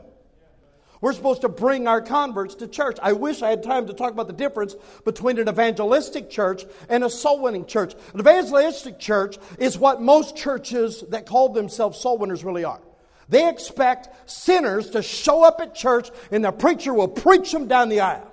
[1.01, 2.97] We're supposed to bring our converts to church.
[3.01, 7.03] I wish I had time to talk about the difference between an evangelistic church and
[7.03, 7.93] a soul winning church.
[8.13, 12.81] An evangelistic church is what most churches that call themselves soul winners really are.
[13.27, 17.89] They expect sinners to show up at church and the preacher will preach them down
[17.89, 18.31] the aisle.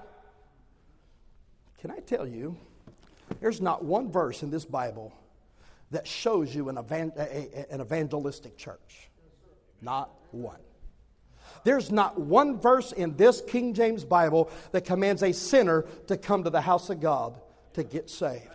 [1.80, 2.56] Can I tell you,
[3.40, 5.12] there's not one verse in this Bible
[5.90, 9.10] that shows you an, an evangelistic church.
[9.80, 10.60] Not one.
[11.64, 16.44] There's not one verse in this King James Bible that commands a sinner to come
[16.44, 17.40] to the house of God
[17.74, 18.48] to get saved.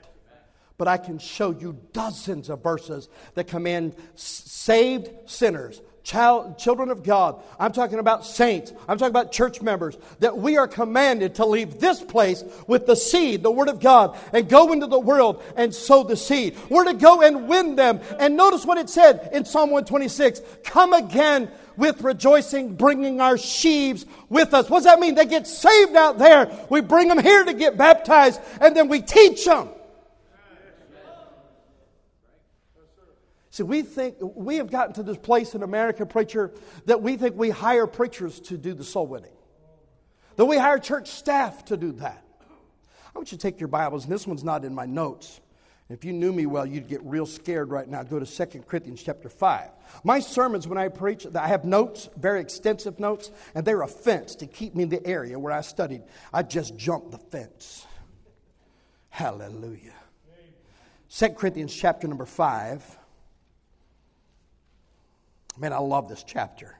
[0.77, 7.03] But I can show you dozens of verses that command saved sinners child, children of
[7.03, 7.43] God.
[7.59, 8.71] I'm talking about saints.
[8.87, 9.97] I'm talking about church members.
[10.21, 14.17] That we are commanded to leave this place with the seed, the Word of God,
[14.31, 16.55] and go into the world and sow the seed.
[16.69, 17.99] We're to go and win them.
[18.19, 24.05] And notice what it said in Psalm 126 Come again with rejoicing, bringing our sheaves
[24.29, 24.69] with us.
[24.69, 25.13] What does that mean?
[25.13, 26.49] They get saved out there.
[26.69, 29.69] We bring them here to get baptized, and then we teach them.
[33.57, 36.51] See, we think we have gotten to this place in America, preacher,
[36.85, 39.35] that we think we hire preachers to do the soul winning.
[40.35, 42.23] That we hire church staff to do that.
[42.39, 45.41] I want you to take your Bibles, and this one's not in my notes.
[45.89, 48.03] If you knew me well, you'd get real scared right now.
[48.03, 49.69] Go to 2 Corinthians chapter 5.
[50.03, 54.35] My sermons, when I preach, I have notes, very extensive notes, and they're a fence
[54.35, 56.03] to keep me in the area where I studied.
[56.31, 57.87] I just jumped the fence.
[59.09, 59.95] Hallelujah.
[61.09, 62.96] 2 Corinthians chapter number 5.
[65.59, 66.77] Man, I love this chapter.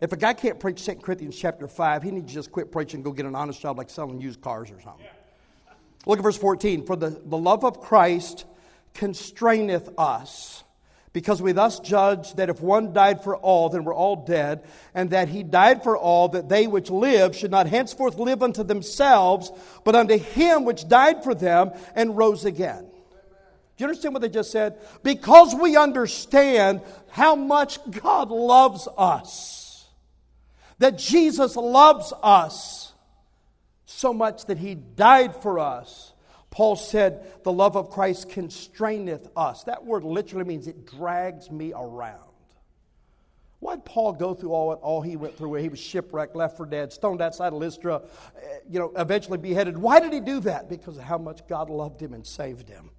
[0.00, 2.98] If a guy can't preach 2 Corinthians chapter 5, he needs to just quit preaching
[2.98, 5.06] and go get an honest job like selling used cars or something.
[6.06, 6.86] Look at verse 14.
[6.86, 8.44] For the, the love of Christ
[8.94, 10.62] constraineth us,
[11.12, 14.62] because we thus judge that if one died for all, then we're all dead,
[14.94, 18.62] and that he died for all, that they which live should not henceforth live unto
[18.62, 19.50] themselves,
[19.84, 22.86] but unto him which died for them and rose again.
[23.78, 24.76] Do you understand what they just said?
[25.04, 29.86] Because we understand how much God loves us,
[30.78, 32.92] that Jesus loves us
[33.86, 36.12] so much that he died for us.
[36.50, 39.62] Paul said, The love of Christ constraineth us.
[39.64, 42.18] That word literally means it drags me around.
[43.60, 46.66] Why'd Paul go through all, all he went through where he was shipwrecked, left for
[46.66, 48.02] dead, stoned outside of Lystra,
[48.36, 49.78] eh, you know, eventually beheaded?
[49.78, 50.68] Why did he do that?
[50.68, 52.90] Because of how much God loved him and saved him.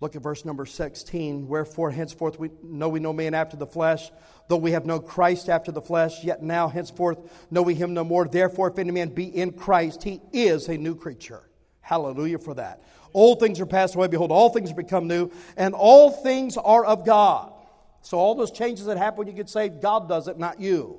[0.00, 1.46] Look at verse number 16.
[1.46, 4.10] Wherefore, henceforth, we know we no man after the flesh,
[4.48, 7.18] though we have known Christ after the flesh, yet now, henceforth,
[7.50, 8.26] know we him no more.
[8.26, 11.42] Therefore, if any man be in Christ, he is a new creature.
[11.82, 12.82] Hallelujah for that.
[13.12, 14.06] Old things are passed away.
[14.06, 17.52] Behold, all things become new, and all things are of God.
[18.00, 20.98] So, all those changes that happen when you get saved, God does it, not you.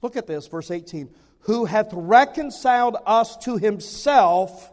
[0.00, 1.10] Look at this, verse 18.
[1.40, 4.70] Who hath reconciled us to himself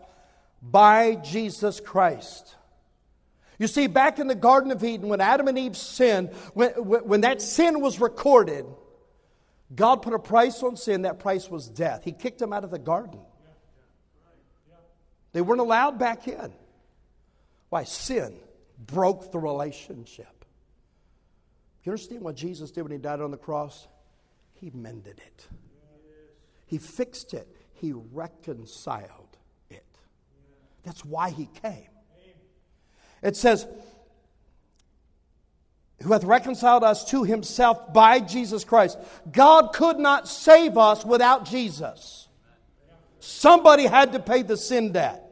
[0.61, 2.55] by Jesus Christ
[3.57, 7.21] you see, back in the Garden of Eden, when Adam and Eve sinned, when, when
[7.21, 8.65] that sin was recorded,
[9.73, 11.01] God put a price on sin.
[11.03, 12.03] That price was death.
[12.03, 13.19] He kicked them out of the garden.
[15.33, 16.53] They weren't allowed back in.
[17.69, 17.83] Why?
[17.83, 18.37] Sin
[18.77, 20.45] broke the relationship.
[21.83, 23.87] You understand what Jesus did when he died on the cross?
[24.53, 25.47] He mended it,
[26.65, 29.37] he fixed it, he reconciled
[29.69, 29.85] it.
[30.83, 31.87] That's why he came.
[33.21, 33.67] It says,
[36.01, 38.97] who hath reconciled us to himself by Jesus Christ.
[39.31, 42.27] God could not save us without Jesus.
[43.19, 45.23] Somebody had to pay the sin debt.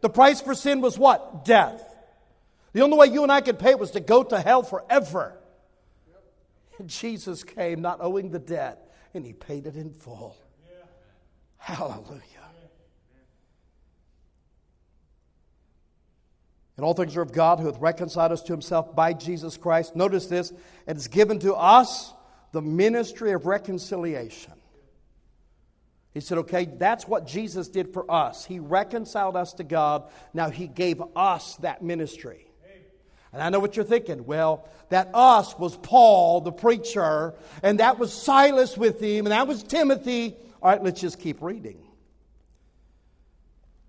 [0.00, 1.44] The price for sin was what?
[1.44, 1.94] Death.
[2.72, 5.38] The only way you and I could pay it was to go to hell forever.
[6.78, 10.36] And Jesus came not owing the debt, and he paid it in full.
[11.58, 12.41] Hallelujah.
[16.76, 19.94] And all things are of God who hath reconciled us to himself by Jesus Christ.
[19.94, 20.52] Notice this,
[20.86, 22.12] and it's given to us
[22.52, 24.54] the ministry of reconciliation.
[26.14, 28.44] He said, okay, that's what Jesus did for us.
[28.44, 30.10] He reconciled us to God.
[30.34, 32.46] Now he gave us that ministry.
[33.32, 34.26] And I know what you're thinking.
[34.26, 39.48] Well, that us was Paul, the preacher, and that was Silas with him, and that
[39.48, 40.36] was Timothy.
[40.62, 41.78] All right, let's just keep reading.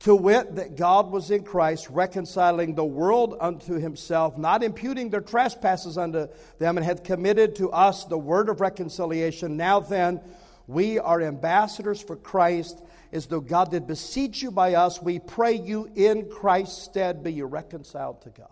[0.03, 5.21] To wit, that God was in Christ, reconciling the world unto himself, not imputing their
[5.21, 6.27] trespasses unto
[6.59, 9.55] them, and hath committed to us the word of reconciliation.
[9.55, 10.19] Now then,
[10.67, 12.83] we are ambassadors for Christ,
[13.13, 15.01] as though God did beseech you by us.
[15.01, 18.49] We pray you in Christ's stead be you reconciled to God.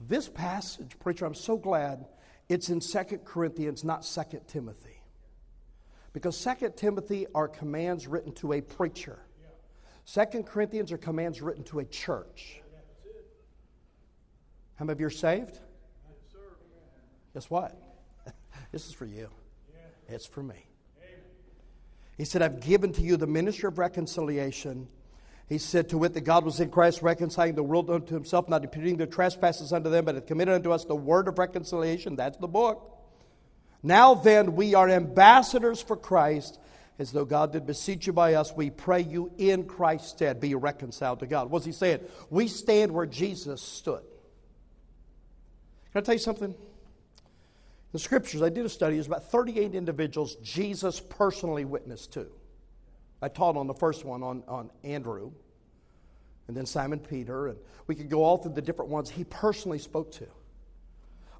[0.00, 2.06] This passage, preacher, I'm so glad
[2.48, 4.99] it's in Second Corinthians, not Second Timothy.
[6.12, 9.18] Because Second Timothy are commands written to a preacher.
[10.04, 12.60] Second Corinthians are commands written to a church.
[14.74, 15.60] How many of you are saved?
[17.34, 17.76] Guess what?
[18.72, 19.28] this is for you.
[20.08, 20.66] It's for me.
[22.16, 24.88] He said, I've given to you the ministry of reconciliation.
[25.48, 28.62] He said, To wit, that God was in Christ reconciling the world unto himself, not
[28.62, 32.16] imputing their trespasses unto them, but hath committed unto us the word of reconciliation.
[32.16, 32.99] That's the book.
[33.82, 36.58] Now then, we are ambassadors for Christ,
[36.98, 38.52] as though God did beseech you by us.
[38.54, 41.50] We pray you in Christ's stead be reconciled to God.
[41.50, 42.00] What's he saying?
[42.28, 44.02] We stand where Jesus stood.
[45.92, 46.54] Can I tell you something?
[47.92, 52.26] the scriptures, I did a study, there's about 38 individuals Jesus personally witnessed to.
[53.20, 55.32] I taught on the first one on, on Andrew,
[56.46, 59.78] and then Simon Peter, and we could go all through the different ones he personally
[59.78, 60.26] spoke to.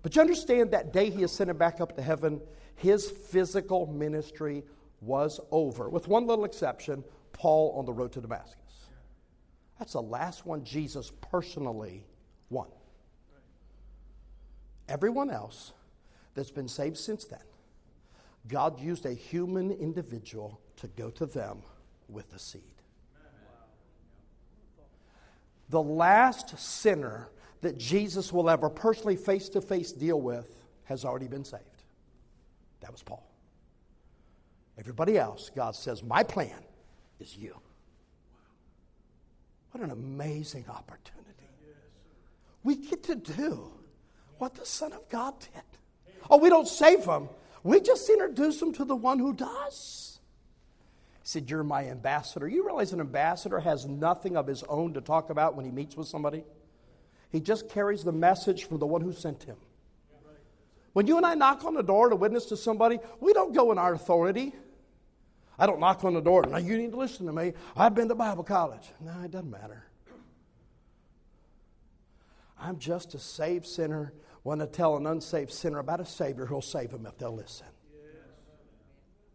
[0.03, 2.40] But you understand that day he ascended back up to heaven,
[2.76, 4.64] his physical ministry
[5.01, 8.57] was over, with one little exception Paul on the road to Damascus.
[9.78, 12.05] That's the last one Jesus personally
[12.51, 12.68] won.
[14.88, 15.72] Everyone else
[16.34, 17.40] that's been saved since then,
[18.48, 21.62] God used a human individual to go to them
[22.09, 22.62] with the seed.
[25.68, 27.28] The last sinner
[27.61, 30.48] that Jesus will ever personally face to face deal with
[30.84, 31.64] has already been saved.
[32.80, 33.26] That was Paul.
[34.78, 36.62] Everybody else, God says, My plan
[37.18, 37.54] is you.
[39.72, 41.20] What an amazing opportunity.
[42.62, 43.72] We get to do
[44.38, 45.62] what the Son of God did.
[46.28, 47.28] Oh, we don't save them.
[47.62, 50.18] We just introduce them to the one who does.
[51.22, 52.48] He said, You're my ambassador.
[52.48, 55.96] You realize an ambassador has nothing of his own to talk about when he meets
[55.96, 56.42] with somebody?
[57.31, 59.57] He just carries the message from the one who sent him.
[60.93, 63.70] When you and I knock on the door to witness to somebody, we don't go
[63.70, 64.53] in our authority.
[65.59, 66.45] I don't knock on the door.
[66.45, 67.53] Now you need to listen to me.
[67.76, 68.91] I've been to Bible college.
[69.01, 69.85] No, it doesn't matter.
[72.59, 74.12] I'm just a saved sinner
[74.45, 77.66] want to tell an unsaved sinner about a Savior who'll save them if they'll listen.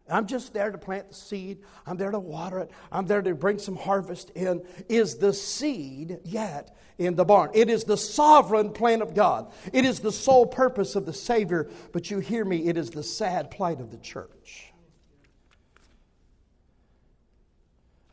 [0.08, 1.60] I'm just there to plant the seed.
[1.86, 2.72] I'm there to water it.
[2.92, 4.64] I'm there to bring some harvest in.
[4.88, 7.50] Is the seed yet in the barn?
[7.54, 9.52] It is the sovereign plan of God.
[9.74, 11.70] It is the sole purpose of the Savior.
[11.92, 14.72] But you hear me, it is the sad plight of the church.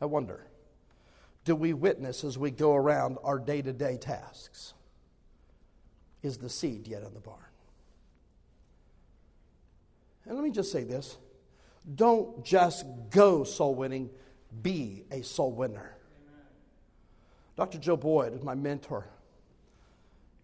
[0.01, 0.47] I wonder
[1.45, 4.73] do we witness as we go around our day to day tasks?
[6.23, 7.37] is the seed yet in the barn?
[10.25, 11.17] And let me just say this
[11.95, 14.09] don't just go soul winning,
[14.61, 15.95] be a soul winner.
[17.55, 17.77] Dr.
[17.77, 19.07] Joe Boyd is my mentor.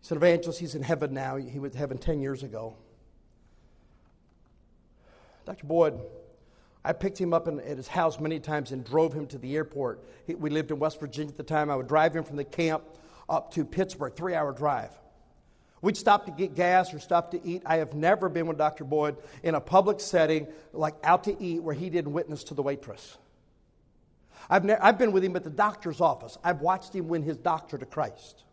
[0.02, 0.60] He's an evangelist.
[0.60, 1.38] He's in heaven now.
[1.38, 2.76] He went to heaven 10 years ago.
[5.46, 5.66] Dr.
[5.66, 6.00] Boyd,
[6.86, 9.56] I picked him up in, at his house many times and drove him to the
[9.56, 10.06] airport.
[10.28, 11.70] He, we lived in West Virginia at the time.
[11.70, 12.84] I would drive him from the camp
[13.28, 14.92] up to Pittsburgh, three hour drive.
[15.82, 17.64] We'd stop to get gas or stop to eat.
[17.66, 18.84] I have never been with Dr.
[18.84, 22.62] Boyd in a public setting, like out to eat, where he didn't witness to the
[22.62, 23.18] waitress.
[24.50, 26.38] I've, ne- I've been with him at the doctor's office.
[26.44, 28.44] I've watched him win his doctor to Christ.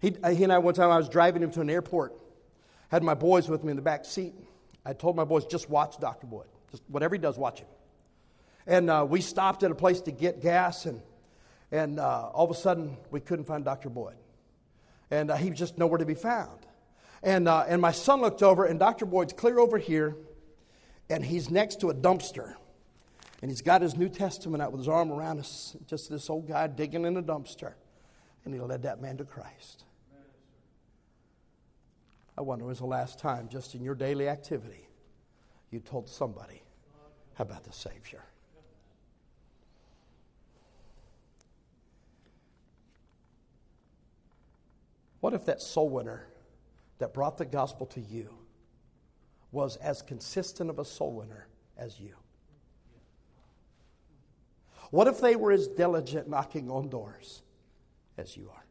[0.00, 2.18] He, he and I, one time, I was driving him to an airport,
[2.88, 4.34] had my boys with me in the back seat.
[4.84, 6.26] I told my boys, just watch Dr.
[6.26, 6.46] Boyd.
[6.72, 7.68] Just whatever he does, watch him.
[8.66, 11.02] And uh, we stopped at a place to get gas, and,
[11.70, 13.90] and uh, all of a sudden, we couldn't find Dr.
[13.90, 14.14] Boyd
[15.12, 16.66] and uh, he was just nowhere to be found.
[17.22, 19.04] And, uh, and my son looked over, and Dr.
[19.04, 20.16] Boyd's clear over here,
[21.10, 22.54] and he's next to a dumpster.
[23.42, 26.48] And he's got his New Testament out with his arm around us, just this old
[26.48, 27.74] guy digging in a dumpster.
[28.44, 29.84] And he led that man to Christ.
[32.38, 34.88] I wonder was the last time, just in your daily activity,
[35.70, 36.62] you told somebody
[37.38, 38.24] about the Savior?
[45.22, 46.26] What if that soul winner
[46.98, 48.28] that brought the gospel to you
[49.52, 51.46] was as consistent of a soul winner
[51.78, 52.16] as you?
[54.90, 57.42] What if they were as diligent knocking on doors
[58.18, 58.64] as you are?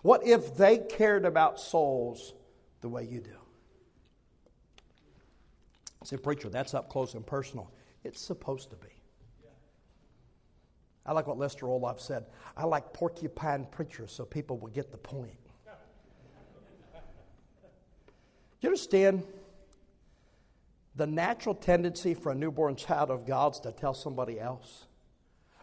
[0.00, 2.32] What if they cared about souls
[2.80, 3.36] the way you do?
[6.00, 7.70] I Say, preacher, that's up close and personal.
[8.04, 8.99] It's supposed to be.
[11.06, 12.26] I like what Lester Roloff said.
[12.56, 15.36] I like porcupine preachers so people will get the point.
[18.60, 19.22] you understand?
[20.96, 24.86] The natural tendency for a newborn child of God's to tell somebody else.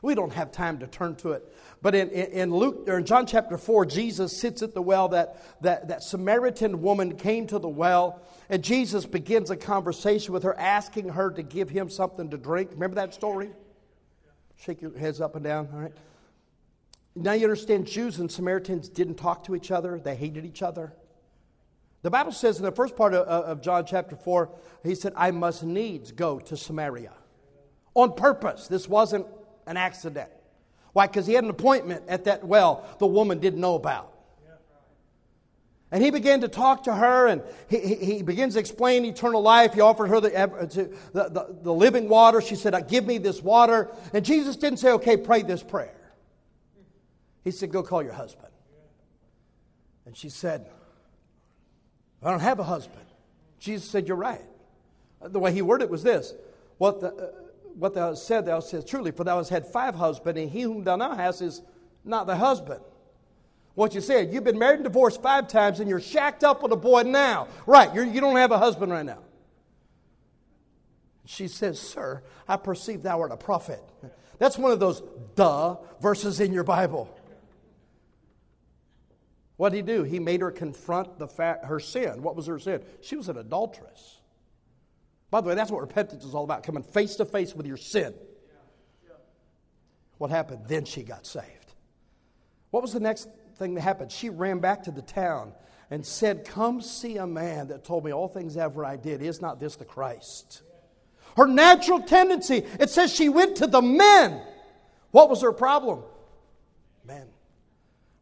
[0.02, 1.44] We don't have time to turn to it.
[1.82, 5.10] But in, in, Luke or in John chapter 4, Jesus sits at the well.
[5.10, 10.44] That, that, that Samaritan woman came to the well, and Jesus begins a conversation with
[10.44, 12.72] her, asking her to give him something to drink.
[12.72, 13.50] Remember that story?
[14.58, 15.93] Shake your heads up and down, all right?
[17.16, 20.93] Now you understand Jews and Samaritans didn't talk to each other, they hated each other.
[22.03, 24.49] The Bible says in the first part of, of John chapter 4,
[24.84, 27.12] he said, I must needs go to Samaria.
[27.95, 28.68] On purpose.
[28.68, 29.26] This wasn't
[29.66, 30.30] an accident.
[30.93, 31.08] Why?
[31.08, 34.16] Because he had an appointment at that well the woman didn't know about.
[35.92, 39.74] And he began to talk to her, and he, he, begins to explain eternal life.
[39.74, 40.30] He offered her the,
[41.14, 42.42] the, the, the living water.
[42.42, 43.90] She said, Give me this water.
[44.14, 45.96] And Jesus didn't say, Okay, pray this prayer.
[47.46, 48.50] He said, Go call your husband.
[50.06, 50.70] And she said,
[52.22, 53.06] I don't have a husband.
[53.60, 54.44] Jesus said, You're right.
[55.22, 56.34] The way he worded it was this
[56.80, 57.32] What, the, uh,
[57.76, 60.64] what thou hast said, thou says truly, for thou hast had five husbands, and he
[60.64, 61.62] whom thou now hast is
[62.04, 62.82] not the husband
[63.78, 64.34] what you said.
[64.34, 67.47] You've been married and divorced five times and you're shacked up with a boy now.
[67.67, 69.19] Right, you're, you do not have a husband right now.
[71.25, 73.80] She says, Sir, I perceive thou art a prophet.
[74.39, 75.03] That's one of those
[75.36, 77.15] duh verses in your Bible.
[79.57, 80.01] What did he do?
[80.01, 82.23] He made her confront the fact, her sin.
[82.23, 82.82] What was her sin?
[83.01, 84.17] She was an adulteress.
[85.30, 87.78] By the way, that's what repentance is all about coming face to face with your
[87.78, 88.15] sin.
[90.17, 90.61] What happened?
[90.67, 91.73] Then she got saved.
[92.71, 94.12] What was the next thing that happened.
[94.12, 95.53] She ran back to the town
[95.89, 99.22] and said, Come see a man that told me all things ever I did.
[99.22, 100.62] Is not this the Christ?
[101.36, 104.41] Her natural tendency, it says she went to the men.
[105.12, 106.03] What was her problem?
[107.05, 107.28] Men.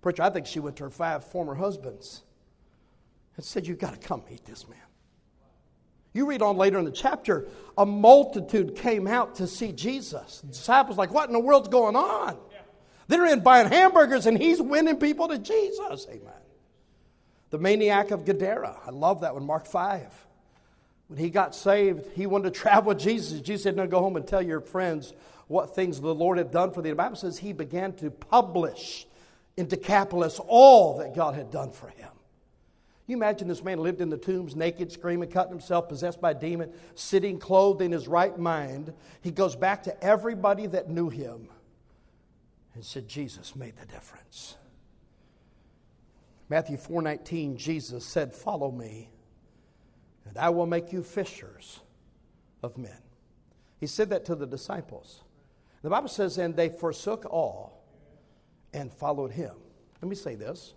[0.02, 2.22] Preacher, I think she went to her five former husbands
[3.36, 4.78] and said, You've got to come meet this man.
[6.14, 10.40] You read on later in the chapter, a multitude came out to see Jesus.
[10.42, 12.38] The disciples like, What in the world's going on?
[13.08, 16.08] They're in buying hamburgers and he's winning people to Jesus.
[16.10, 16.34] Amen.
[17.52, 18.78] The maniac of Gadara.
[18.86, 20.26] I love that one, Mark 5.
[21.08, 23.40] When he got saved, he wanted to travel with Jesus.
[23.42, 25.14] Jesus said, No, go home and tell your friends
[25.48, 26.90] what things the Lord had done for thee.
[26.90, 29.06] The Bible says he began to publish
[29.56, 32.10] in Decapolis all that God had done for him.
[33.08, 36.34] You imagine this man lived in the tombs, naked, screaming, cutting himself, possessed by a
[36.34, 38.92] demon, sitting clothed in his right mind.
[39.22, 41.48] He goes back to everybody that knew him
[42.76, 44.58] and said Jesus made the difference.
[46.50, 49.10] Matthew 4:19 Jesus said, "Follow me,
[50.26, 51.80] and I will make you fishers
[52.62, 53.02] of men."
[53.80, 55.24] He said that to the disciples.
[55.82, 57.84] The Bible says, "And they forsook all
[58.74, 59.56] and followed him."
[60.02, 60.76] Let me say this.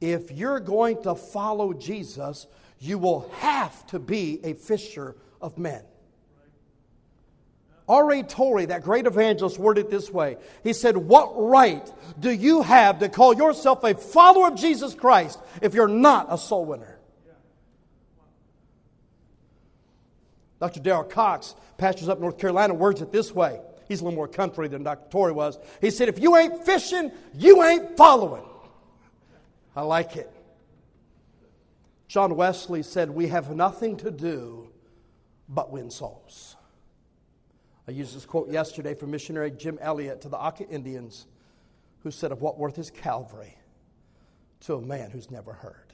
[0.00, 2.46] If you're going to follow Jesus,
[2.78, 5.84] you will have to be a fisher of men.
[7.88, 8.22] R.A.
[8.22, 10.38] Torrey, that great evangelist, worded it this way.
[10.62, 15.38] He said, What right do you have to call yourself a follower of Jesus Christ
[15.60, 16.98] if you're not a soul winner?
[20.60, 20.80] Dr.
[20.80, 23.60] Darrell Cox, pastors up North Carolina, words it this way.
[23.86, 25.10] He's a little more country than Dr.
[25.10, 25.58] Torrey was.
[25.82, 28.44] He said, If you ain't fishing, you ain't following.
[29.76, 30.30] I like it.
[32.08, 34.68] John Wesley said, We have nothing to do
[35.48, 36.56] but win souls.
[37.86, 41.26] I used this quote yesterday from missionary Jim Elliot to the Auca Indians,
[42.02, 43.56] who said, Of what worth is Calvary
[44.60, 45.92] to a man who's never heard?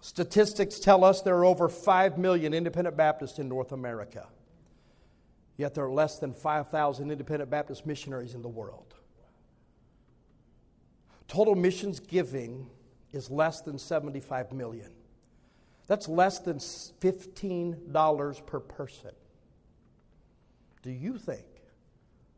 [0.00, 4.26] Statistics tell us there are over 5 million independent Baptists in North America.
[5.56, 8.94] Yet there are less than 5,000 independent Baptist missionaries in the world.
[11.28, 12.70] Total missions giving
[13.12, 14.90] is less than 75 million.
[15.86, 19.10] That's less than $15 per person.
[20.82, 21.44] Do you think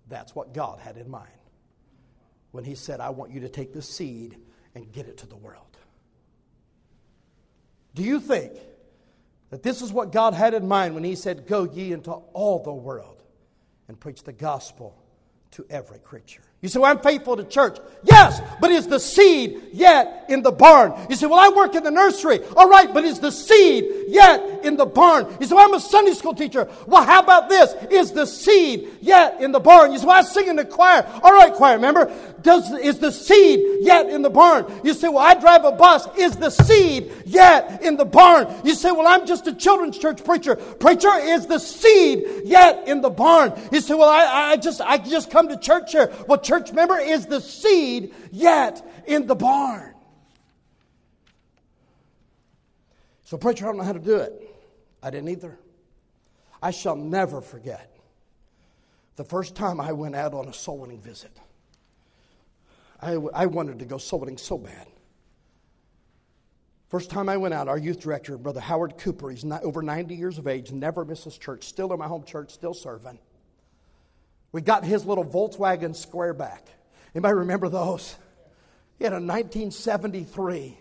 [0.09, 1.31] that's what God had in mind
[2.51, 4.37] when He said, I want you to take the seed
[4.75, 5.77] and get it to the world?
[7.95, 8.53] Do you think
[9.51, 12.63] that this is what God had in mind when He said, Go ye into all
[12.63, 13.23] the world
[13.89, 15.03] and preach the gospel
[15.53, 16.43] to every creature?
[16.63, 17.77] You say, well, I'm faithful to church.
[18.05, 20.95] Yes, but is the seed yet in the barn?
[21.11, 22.39] You say, well, I work in the nursery.
[22.57, 25.27] All right, but is the seed yet in the barn?
[25.41, 26.69] You say, well, I'm a Sunday school teacher.
[26.87, 27.75] Well, how about this?
[27.91, 29.93] Is the seed yet in the barn?
[29.93, 31.05] You say, well, I sing in the choir.
[31.25, 32.13] All right, choir member.
[32.43, 34.67] Does, is the seed yet in the barn?
[34.85, 36.07] You say, well, I drive a bus.
[36.19, 38.53] Is the seed yet in the barn?
[38.65, 40.57] You say, well, I'm just a children's church preacher.
[40.57, 43.53] Preacher, is the seed yet in the barn?
[43.71, 46.13] You say, well, I, I just, I just come to church here.
[46.27, 49.95] Well, church member, is the seed yet in the barn?
[53.25, 54.33] So, preacher, I don't know how to do it.
[55.03, 55.59] I didn't either.
[56.63, 57.93] I shall never forget
[59.17, 61.31] the first time I went out on a soul winning visit.
[63.03, 64.87] I, I wanted to go soul winning so bad.
[66.89, 70.15] First time I went out, our youth director, Brother Howard Cooper, he's not, over 90
[70.15, 73.19] years of age, never misses church, still in my home church, still serving.
[74.53, 76.69] We got his little Volkswagen square back.
[77.15, 78.15] Anybody remember those?
[78.99, 80.79] He had a 1973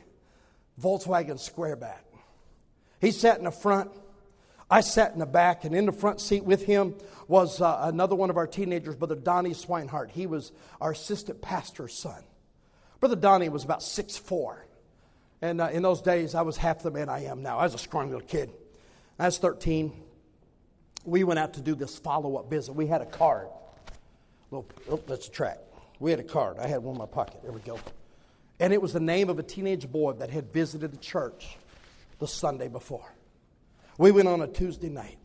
[0.80, 2.02] Volkswagen Squareback.
[3.00, 3.92] He sat in the front.
[4.72, 6.96] I sat in the back, and in the front seat with him
[7.28, 10.12] was uh, another one of our teenagers, Brother Donnie Swinehart.
[10.12, 12.24] He was our assistant pastor's son.
[13.02, 14.66] Brother Donnie was about six four,
[15.42, 17.60] And uh, in those days, I was half the man I am now.
[17.60, 18.50] I was a scrawny little kid.
[19.20, 19.92] I was 13.
[21.04, 22.74] We went out to do this follow up visit.
[22.74, 23.48] We had a card.
[24.52, 25.58] Little, oh, that's a track.
[26.00, 26.60] We had a card.
[26.60, 27.42] I had one in my pocket.
[27.44, 27.78] There we go.
[28.60, 31.58] And it was the name of a teenage boy that had visited the church
[32.20, 33.12] the Sunday before.
[33.98, 35.18] We went on a Tuesday night.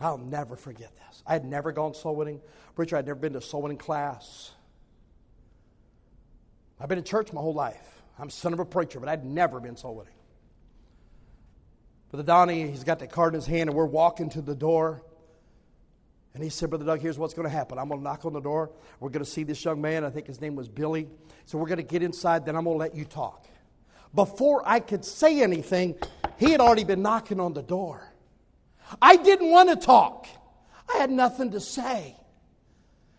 [0.00, 1.22] I'll never forget this.
[1.26, 2.40] I had never gone soul winning.
[2.76, 4.52] Preacher, I'd never been to soul winning class.
[6.80, 8.02] I've been in church my whole life.
[8.18, 10.12] I'm son of a preacher, but I'd never been soul winning.
[12.10, 15.02] Brother Donnie, he's got the card in his hand, and we're walking to the door.
[16.34, 17.78] And he said, Brother Doug, here's what's going to happen.
[17.78, 18.70] I'm going to knock on the door.
[19.00, 20.04] We're going to see this young man.
[20.04, 21.08] I think his name was Billy.
[21.46, 23.46] So we're going to get inside, then I'm going to let you talk.
[24.14, 25.96] Before I could say anything,
[26.38, 28.12] he had already been knocking on the door.
[29.02, 30.26] I didn't want to talk,
[30.92, 32.16] I had nothing to say.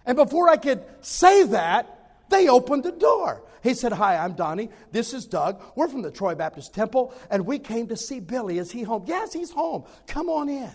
[0.05, 1.95] And before I could say that,
[2.29, 3.43] they opened the door.
[3.61, 4.69] He said, Hi, I'm Donnie.
[4.91, 5.61] This is Doug.
[5.75, 8.57] We're from the Troy Baptist Temple, and we came to see Billy.
[8.57, 9.03] Is he home?
[9.05, 9.83] Yes, he's home.
[10.07, 10.71] Come on in.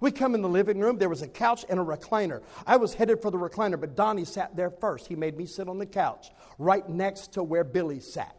[0.00, 0.98] We come in the living room.
[0.98, 2.42] There was a couch and a recliner.
[2.66, 5.06] I was headed for the recliner, but Donnie sat there first.
[5.06, 8.36] He made me sit on the couch right next to where Billy sat.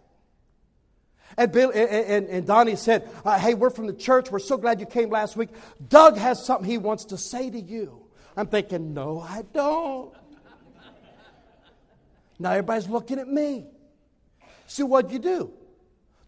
[1.35, 4.31] And, Bill, and, and Donnie said, uh, Hey, we're from the church.
[4.31, 5.49] We're so glad you came last week.
[5.89, 8.07] Doug has something he wants to say to you.
[8.35, 10.13] I'm thinking, No, I don't.
[12.39, 13.65] now everybody's looking at me.
[14.67, 15.51] See, what'd you do?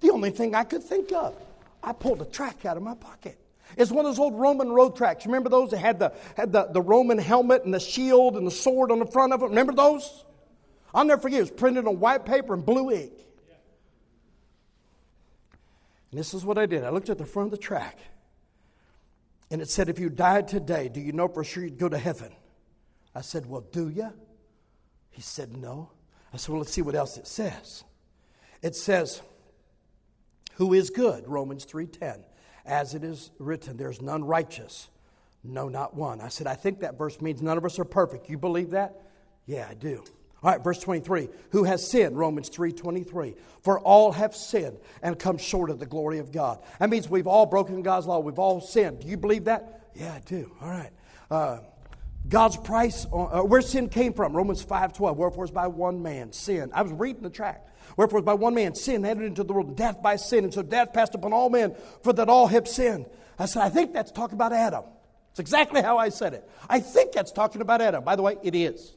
[0.01, 1.35] The only thing I could think of,
[1.83, 3.37] I pulled a track out of my pocket.
[3.77, 5.25] It's one of those old Roman road tracks.
[5.25, 8.51] Remember those that had the, had the, the Roman helmet and the shield and the
[8.51, 9.45] sword on the front of it?
[9.45, 10.25] Remember those?
[10.93, 11.39] I'll never forget.
[11.39, 13.13] It was printed on white paper and blue ink.
[16.11, 16.83] And this is what I did.
[16.83, 17.99] I looked at the front of the track,
[19.51, 21.97] and it said, If you died today, do you know for sure you'd go to
[21.97, 22.31] heaven?
[23.13, 24.11] I said, Well, do you?
[25.11, 25.91] He said, No.
[26.33, 27.83] I said, Well, let's see what else it says.
[28.61, 29.21] It says,
[30.55, 31.27] Who is good?
[31.27, 32.23] Romans 3:10
[32.69, 34.89] as it is written, there's none righteous,
[35.43, 36.21] no, not one.
[36.21, 38.29] I said, I think that verse means none of us are perfect.
[38.29, 39.01] You believe that?
[39.45, 40.03] Yeah, I do.
[40.41, 41.27] All right, verse 23.
[41.51, 42.17] Who has sinned?
[42.17, 43.35] Romans 3 23.
[43.61, 46.59] For all have sinned and come short of the glory of God.
[46.79, 48.19] That means we've all broken God's law.
[48.19, 49.01] We've all sinned.
[49.01, 49.89] Do you believe that?
[49.95, 50.51] Yeah, I do.
[50.61, 50.91] All right.
[51.29, 51.59] Uh,
[52.27, 55.17] God's price, uh, where sin came from, Romans 5 12.
[55.17, 56.71] Wherefore, it's by one man, sin.
[56.73, 57.65] I was reading the track.
[57.97, 60.45] Wherefore, by one man sin entered into the world, death by sin.
[60.45, 63.07] And so death passed upon all men, for that all have sinned.
[63.37, 64.83] I said, I think that's talking about Adam.
[65.31, 66.49] It's exactly how I said it.
[66.69, 68.03] I think that's talking about Adam.
[68.03, 68.95] By the way, it is.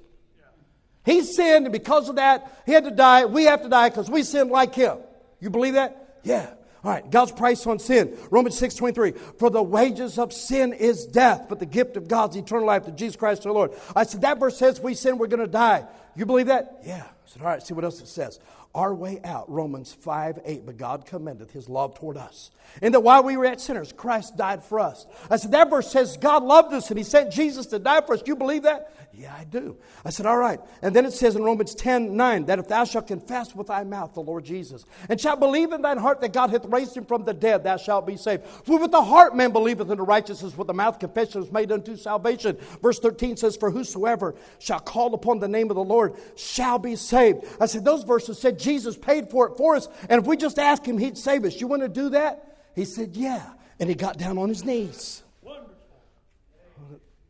[1.05, 3.25] He sinned, and because of that, he had to die.
[3.25, 4.99] We have to die because we sinned like him.
[5.41, 6.21] You believe that?
[6.23, 6.55] Yeah.
[6.85, 8.17] All right, God's price on sin.
[8.31, 9.13] Romans 6 23.
[9.39, 12.93] For the wages of sin is death, but the gift of God's eternal life to
[12.93, 13.73] Jesus Christ our Lord.
[13.95, 15.87] I said, that verse says we sin, we're going to die.
[16.17, 16.83] You believe that?
[16.85, 17.05] Yeah.
[17.05, 18.41] I said, all right, see what else it says
[18.75, 19.51] our way out.
[19.51, 20.67] Romans 5 8.
[20.67, 22.51] But God commendeth his love toward us.
[22.81, 25.07] And that while we were yet sinners, Christ died for us.
[25.31, 28.15] I said, that verse says God loved us and he sent Jesus to die for
[28.15, 28.23] us.
[28.27, 29.02] You believe that?
[29.15, 29.77] Yeah, I do.
[30.07, 30.59] I said, all right.
[30.81, 33.85] And then it says in Romans 10 9 that if thou shalt confess with thy
[33.85, 37.05] mouth the Lord Jesus and shalt believe in thine heart that God hath raised him
[37.05, 38.45] from the dead, thou shalt be saved.
[38.65, 41.95] For with the heart man believeth unto righteousness, with the mouth confession is made unto
[41.95, 42.57] salvation.
[42.81, 46.97] Verse 13 says, For whosoever shall call upon the name of the Lord shall be
[46.97, 47.45] saved.
[47.61, 50.59] I said, those verses said Jesus paid for it for us, and if we just
[50.59, 51.61] ask him, he'd save us.
[51.61, 52.53] You want to do that?
[52.75, 53.45] He said, Yeah.
[53.79, 55.23] And he got down on his knees.
[55.43, 55.75] Wonderful.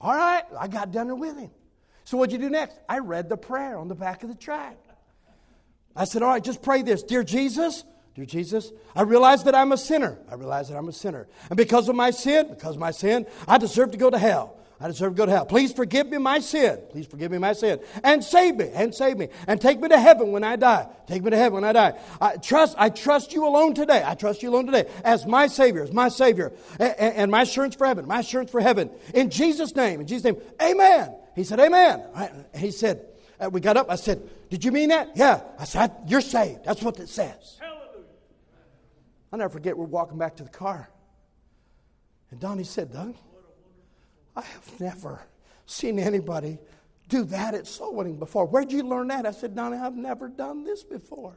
[0.00, 1.50] All right, I got down there with him.
[2.04, 2.78] So what'd you do next?
[2.88, 4.76] I read the prayer on the back of the track.
[5.94, 7.02] I said, All right, just pray this.
[7.02, 7.84] Dear Jesus,
[8.14, 10.18] Dear Jesus, I realize that I'm a sinner.
[10.30, 11.28] I realize that I'm a sinner.
[11.48, 14.58] And because of my sin, because of my sin, I deserve to go to hell.
[14.78, 15.46] I deserve to go to hell.
[15.46, 16.78] Please forgive me my sin.
[16.90, 17.78] Please forgive me my sin.
[18.02, 18.68] And save me.
[18.74, 19.28] And save me.
[19.46, 20.88] And take me to heaven when I die.
[21.06, 21.98] Take me to heaven when I die.
[22.20, 24.02] I trust, I trust you alone today.
[24.04, 26.52] I trust you alone today as my Savior, as my Savior.
[26.78, 28.06] And, and my assurance for heaven.
[28.06, 28.90] My assurance for heaven.
[29.14, 30.00] In Jesus' name.
[30.00, 30.36] In Jesus' name.
[30.60, 31.14] Amen.
[31.34, 32.02] He said, Amen.
[32.54, 33.06] He said,
[33.42, 33.90] uh, we got up.
[33.90, 35.16] I said, Did you mean that?
[35.16, 35.40] Yeah.
[35.58, 36.64] I said, You're saved.
[36.64, 37.58] That's what it says.
[37.60, 38.06] Hallelujah.
[39.32, 40.90] I'll never forget, we're walking back to the car.
[42.30, 43.14] And Donnie said, Doug,
[44.36, 45.22] I have never
[45.66, 46.58] seen anybody
[47.08, 48.46] do that at soul winning before.
[48.46, 49.26] Where'd you learn that?
[49.26, 51.36] I said, Donnie, I've never done this before.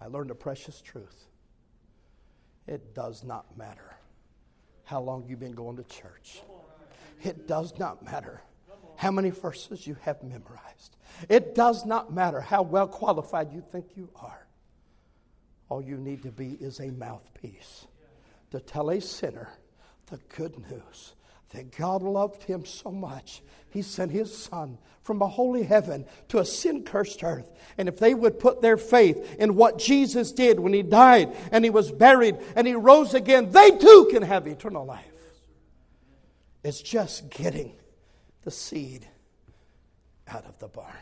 [0.00, 1.24] I learned a precious truth.
[2.66, 3.96] It does not matter
[4.84, 6.42] how long you've been going to church.
[7.22, 8.42] It does not matter
[8.96, 10.96] how many verses you have memorized.
[11.28, 14.46] It does not matter how well qualified you think you are.
[15.68, 17.86] All you need to be is a mouthpiece
[18.50, 19.48] to tell a sinner
[20.06, 21.14] the good news
[21.50, 26.38] that God loved him so much, he sent his son from a holy heaven to
[26.38, 27.50] a sin cursed earth.
[27.78, 31.64] And if they would put their faith in what Jesus did when he died and
[31.64, 35.04] he was buried and he rose again, they too can have eternal life.
[36.66, 37.76] It's just getting
[38.42, 39.06] the seed
[40.26, 40.96] out of the barn.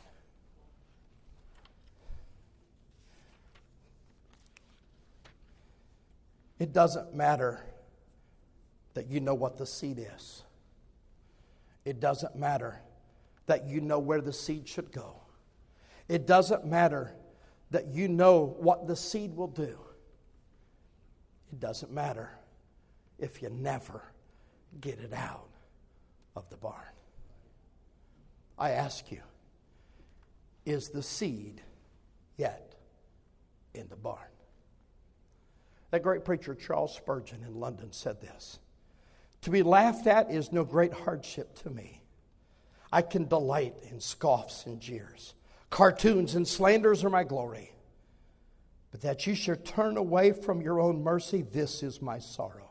[6.58, 7.64] It doesn't matter
[8.92, 10.42] that you know what the seed is.
[11.86, 12.82] It doesn't matter
[13.46, 15.14] that you know where the seed should go.
[16.08, 17.14] It doesn't matter
[17.70, 19.78] that you know what the seed will do.
[21.50, 22.32] It doesn't matter
[23.18, 24.02] if you never
[24.82, 25.48] get it out
[26.36, 26.80] of the barn.
[28.58, 29.22] I ask you,
[30.64, 31.60] is the seed
[32.36, 32.74] yet
[33.74, 34.18] in the barn?
[35.90, 38.58] That great preacher, Charles Spurgeon, in London, said this
[39.42, 42.02] To be laughed at is no great hardship to me.
[42.92, 45.34] I can delight in scoffs and jeers.
[45.70, 47.72] Cartoons and slanders are my glory.
[48.92, 52.70] But that you should turn away from your own mercy, this is my sorrow.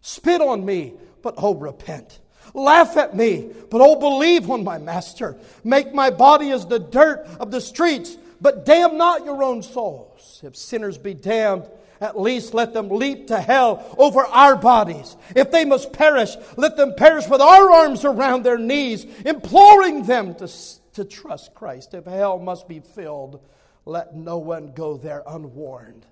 [0.00, 2.20] Spit on me, but oh, repent.
[2.54, 5.36] Laugh at me, but oh, believe on my master.
[5.64, 10.40] Make my body as the dirt of the streets, but damn not your own souls.
[10.42, 11.68] If sinners be damned,
[12.00, 15.16] at least let them leap to hell over our bodies.
[15.34, 20.34] If they must perish, let them perish with our arms around their knees, imploring them
[20.36, 20.48] to,
[20.94, 21.94] to trust Christ.
[21.94, 23.40] If hell must be filled,
[23.84, 26.06] let no one go there unwarned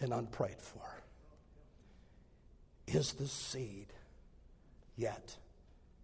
[0.00, 0.82] and unprayed for.
[2.86, 3.93] Is the seed
[4.96, 5.36] yet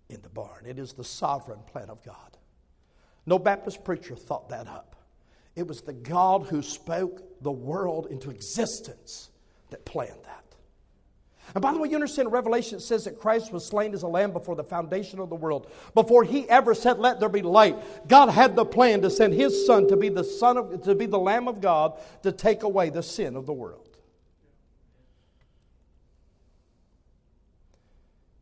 [0.08, 0.66] in the barn?
[0.66, 2.36] It is the sovereign plan of God.
[3.26, 4.96] No Baptist preacher thought that up.
[5.56, 9.30] It was the God who spoke the world into existence
[9.70, 10.40] that planned that.
[11.54, 14.32] And by the way, you understand Revelation says that Christ was slain as a lamb
[14.32, 15.70] before the foundation of the world.
[15.94, 17.76] Before he ever said, Let there be light,
[18.06, 21.06] God had the plan to send his son to be the son of to be
[21.06, 23.89] the Lamb of God to take away the sin of the world.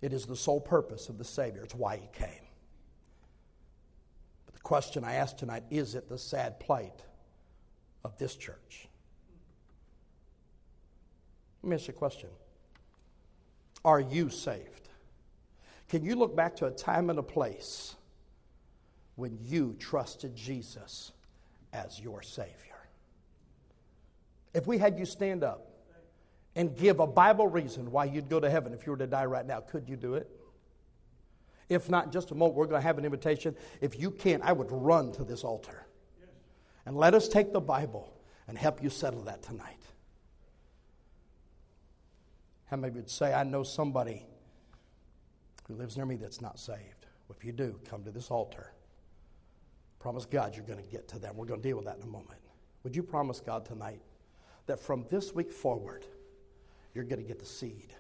[0.01, 1.63] It is the sole purpose of the Savior.
[1.63, 2.47] It's why he came
[4.47, 7.03] But the question I ask tonight is it the sad plight
[8.05, 8.89] of this church?
[11.63, 12.31] Let me ask you a question
[13.85, 14.89] Are you saved?
[15.89, 17.97] Can you look back to a time and a place
[19.17, 21.13] when you trusted Jesus
[21.73, 22.53] as your Savior?
[24.55, 25.69] If we had you stand up
[26.59, 29.27] and give a Bible reason why you'd go to heaven if you were to die
[29.27, 30.29] right now, could you do it?
[31.69, 33.55] If not, just a moment, we're going to have an invitation.
[33.81, 35.87] If you can't, I would run to this altar.
[36.85, 38.13] And let us take the Bible
[38.49, 39.85] and help you settle that tonight.
[42.65, 44.27] How many would say, I know somebody
[45.69, 47.07] who lives near me that's not saved?
[47.29, 48.73] Well, if you do, come to this altar.
[50.01, 51.37] Promise God you're going to get to them.
[51.37, 52.41] We're going to deal with that in a moment.
[52.83, 54.01] Would you promise God tonight
[54.67, 56.05] that from this week forward,
[56.99, 57.95] you're going to get the seed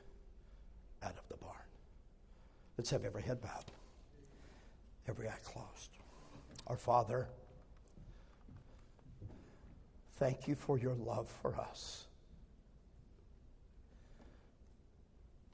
[1.04, 1.54] out of the barn?
[2.76, 3.70] Let's have every head bowed,
[5.06, 5.90] every eye closed.
[6.66, 7.28] Our Father,
[10.14, 12.08] thank you for your love for us.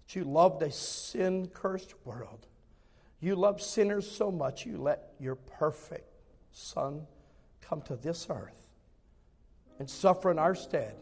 [0.07, 2.47] That you loved a sin cursed world.
[3.20, 6.11] You loved sinners so much, you let your perfect
[6.53, 7.07] Son
[7.61, 8.68] come to this earth
[9.78, 10.95] and suffer in our stead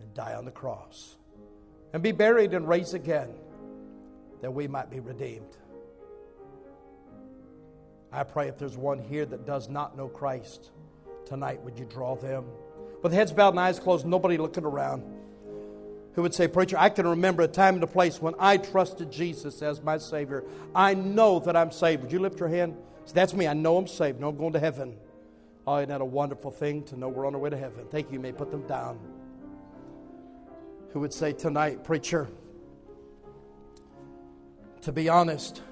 [0.00, 1.14] and die on the cross
[1.96, 3.30] and be buried and raised again
[4.42, 5.56] that we might be redeemed.
[8.12, 10.72] I pray if there's one here that does not know Christ
[11.24, 12.44] tonight, would you draw them?
[13.02, 15.04] With heads bowed and eyes closed, nobody looking around,
[16.12, 19.10] who would say, Preacher, I can remember a time and a place when I trusted
[19.10, 20.44] Jesus as my Savior.
[20.74, 22.02] I know that I'm saved.
[22.02, 22.76] Would you lift your hand?
[23.06, 23.48] So that's me.
[23.48, 24.20] I know I'm saved.
[24.20, 24.98] No, I'm going to heaven.
[25.66, 27.86] Oh, isn't that a wonderful thing to know we're on our way to heaven?
[27.90, 28.16] Thank you.
[28.16, 28.98] You may put them down.
[30.92, 32.28] Who would say tonight, Preacher,
[34.82, 35.62] to be honest,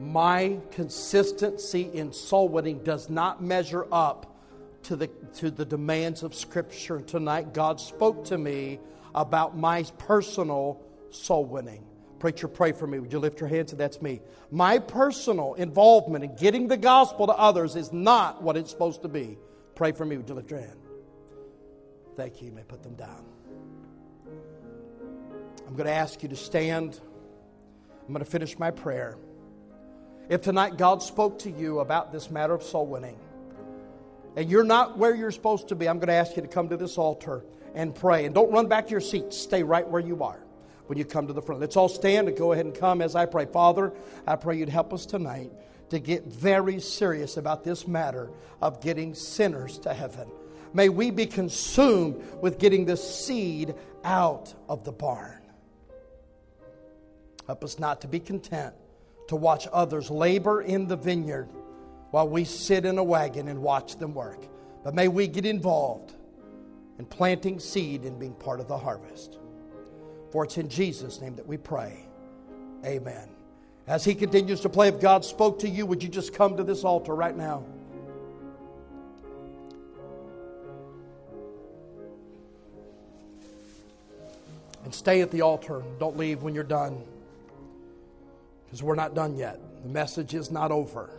[0.00, 4.36] my consistency in soul winning does not measure up
[4.84, 7.00] to the, to the demands of Scripture.
[7.00, 8.78] Tonight, God spoke to me
[9.14, 10.80] about my personal
[11.10, 11.84] soul winning.
[12.18, 12.98] Preacher, pray for me.
[12.98, 13.72] Would you lift your hands?
[13.72, 14.20] And that's me.
[14.50, 19.08] My personal involvement in getting the gospel to others is not what it's supposed to
[19.08, 19.38] be.
[19.74, 20.16] Pray for me.
[20.16, 20.78] Would you lift your hand?
[22.16, 22.48] Thank you.
[22.48, 23.24] You may put them down.
[25.68, 26.98] I'm going to ask you to stand.
[28.00, 29.18] I'm going to finish my prayer.
[30.30, 33.18] If tonight God spoke to you about this matter of soul winning,
[34.34, 36.70] and you're not where you're supposed to be, I'm going to ask you to come
[36.70, 37.44] to this altar
[37.74, 38.24] and pray.
[38.24, 39.34] And don't run back to your seat.
[39.34, 40.40] Stay right where you are
[40.86, 41.60] when you come to the front.
[41.60, 43.44] Let's all stand and go ahead and come as I pray.
[43.44, 43.92] Father,
[44.26, 45.52] I pray you'd help us tonight
[45.90, 48.30] to get very serious about this matter
[48.62, 50.30] of getting sinners to heaven.
[50.72, 55.42] May we be consumed with getting the seed out of the barn.
[57.48, 58.74] Help us not to be content
[59.26, 61.48] to watch others labor in the vineyard
[62.10, 64.46] while we sit in a wagon and watch them work.
[64.84, 66.12] But may we get involved
[66.98, 69.38] in planting seed and being part of the harvest.
[70.30, 72.06] For it's in Jesus' name that we pray.
[72.84, 73.30] Amen.
[73.86, 76.62] As he continues to play, if God spoke to you, would you just come to
[76.62, 77.64] this altar right now?
[84.84, 85.82] And stay at the altar.
[85.98, 87.02] Don't leave when you're done
[88.68, 89.58] because we're not done yet.
[89.82, 91.10] The message is not over.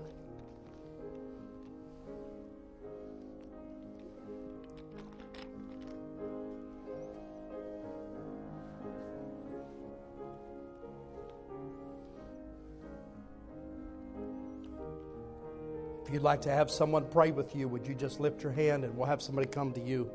[16.06, 18.84] If you'd like to have someone pray with you, would you just lift your hand
[18.84, 20.10] and we'll have somebody come to you?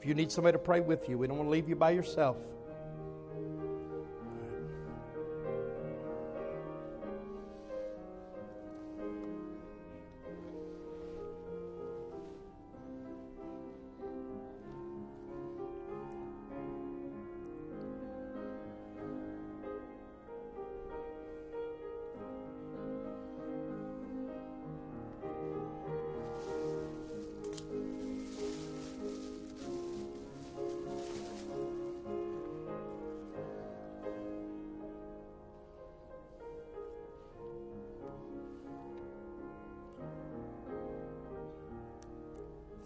[0.00, 1.90] If you need somebody to pray with you, we don't want to leave you by
[1.90, 2.36] yourself.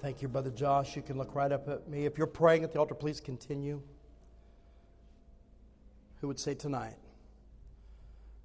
[0.07, 0.95] Thank you, Brother Josh.
[0.95, 2.07] You can look right up at me.
[2.07, 3.83] If you're praying at the altar, please continue.
[6.21, 6.95] Who would say tonight?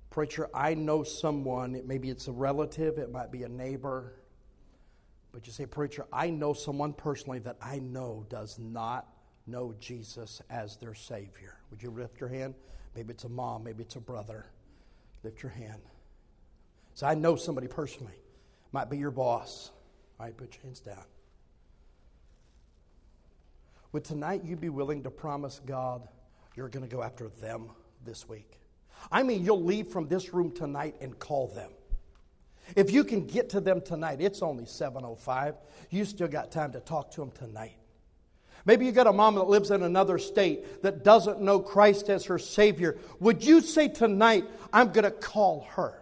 [0.10, 4.16] Preacher, I know someone, maybe it's a relative, it might be a neighbor,
[5.32, 9.14] but you say, Preacher, I know someone personally that I know does not
[9.46, 11.60] know Jesus as their Savior.
[11.70, 12.56] Would you lift your hand?
[12.96, 14.48] Maybe it's a mom, maybe it's a brother.
[15.24, 15.84] Lift your hand.
[16.96, 18.18] So I know somebody personally.
[18.72, 19.70] Might be your boss.
[20.20, 21.04] All right, put your hands down.
[23.92, 26.08] Would tonight you be willing to promise God
[26.56, 27.72] you're going to go after them
[28.06, 28.60] this week?
[29.12, 31.72] I mean, you'll leave from this room tonight and call them.
[32.76, 35.56] If you can get to them tonight, it's only 7:05.
[35.90, 37.76] You still got time to talk to them tonight.
[38.64, 42.26] Maybe you got a mom that lives in another state that doesn't know Christ as
[42.26, 42.98] her Savior.
[43.20, 45.98] Would you say tonight, I'm going to call her?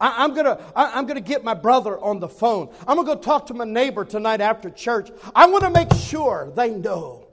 [0.00, 2.68] I, am gonna, I, am gonna get my brother on the phone.
[2.86, 5.10] I'm gonna go talk to my neighbor tonight after church.
[5.34, 7.27] I want to make sure they know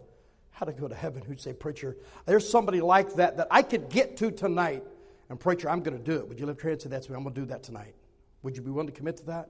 [0.55, 3.89] how to go to heaven who'd say, Preacher, there's somebody like that that I could
[3.89, 4.83] get to tonight.
[5.29, 6.29] And, Preacher, I'm going to do it.
[6.29, 7.15] Would you lift your hand and say, That's me?
[7.15, 7.93] I'm going to do that tonight.
[8.41, 9.49] Would you be willing to commit to that?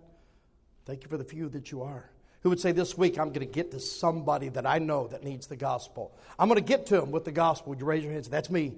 [0.86, 2.10] Thank you for the few that you are.
[2.41, 5.24] Who would say, This week I'm going to get to somebody that I know that
[5.24, 6.18] needs the gospel?
[6.39, 7.70] I'm going to get to them with the gospel.
[7.70, 8.28] Would you raise your hands?
[8.28, 8.74] That's me.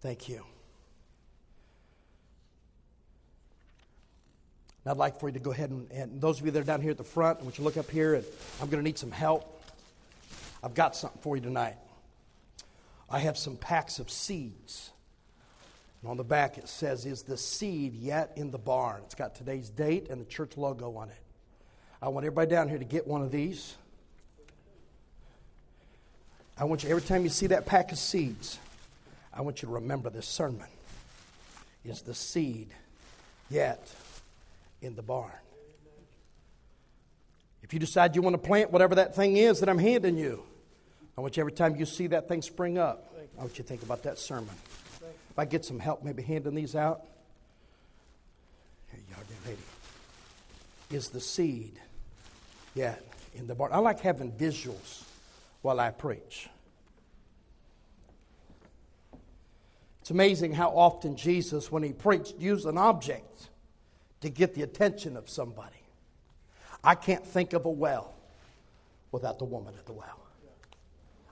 [0.00, 0.42] Thank you.
[4.84, 6.64] And I'd like for you to go ahead and, and those of you that are
[6.64, 8.24] down here at the front, I want you to look up here, and
[8.62, 9.59] I'm going to need some help.
[10.62, 11.76] I've got something for you tonight.
[13.08, 14.90] I have some packs of seeds.
[16.00, 19.02] And on the back it says, Is the seed yet in the barn?
[19.04, 21.22] It's got today's date and the church logo on it.
[22.02, 23.74] I want everybody down here to get one of these.
[26.56, 28.58] I want you, every time you see that pack of seeds,
[29.32, 30.66] I want you to remember this sermon.
[31.84, 32.68] Is the seed
[33.48, 33.90] yet
[34.82, 35.32] in the barn.
[37.62, 40.42] If you decide you want to plant whatever that thing is that I'm handing you,
[41.20, 43.68] I want you every time you see that thing spring up, I want you to
[43.68, 44.54] think about that sermon.
[45.02, 47.02] If I get some help, maybe handing these out.
[48.90, 49.62] Here you are, dear lady.
[50.90, 51.78] Is the seed
[52.74, 53.04] yet
[53.34, 53.70] in the barn?
[53.70, 55.04] I like having visuals
[55.60, 56.48] while I preach.
[60.00, 63.50] It's amazing how often Jesus, when he preached, used an object
[64.22, 65.84] to get the attention of somebody.
[66.82, 68.14] I can't think of a well
[69.12, 70.16] without the woman at the well.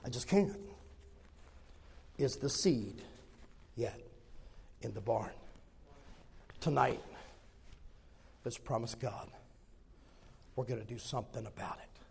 [0.05, 0.57] I just can't.
[2.17, 3.01] Is the seed
[3.75, 3.99] yet
[4.81, 5.31] in the barn?
[6.59, 7.01] Tonight,
[8.43, 9.29] let's promise God
[10.59, 12.01] we're going to do something about it.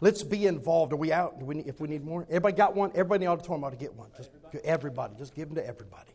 [0.00, 0.92] Let's be involved.
[0.92, 1.40] Are we out?
[1.40, 2.90] We if we need more, everybody got one.
[2.90, 4.10] Everybody in the auditorium ought to get one.
[4.16, 4.64] Just everybody.
[4.64, 5.14] everybody.
[5.16, 6.10] Just give them to everybody.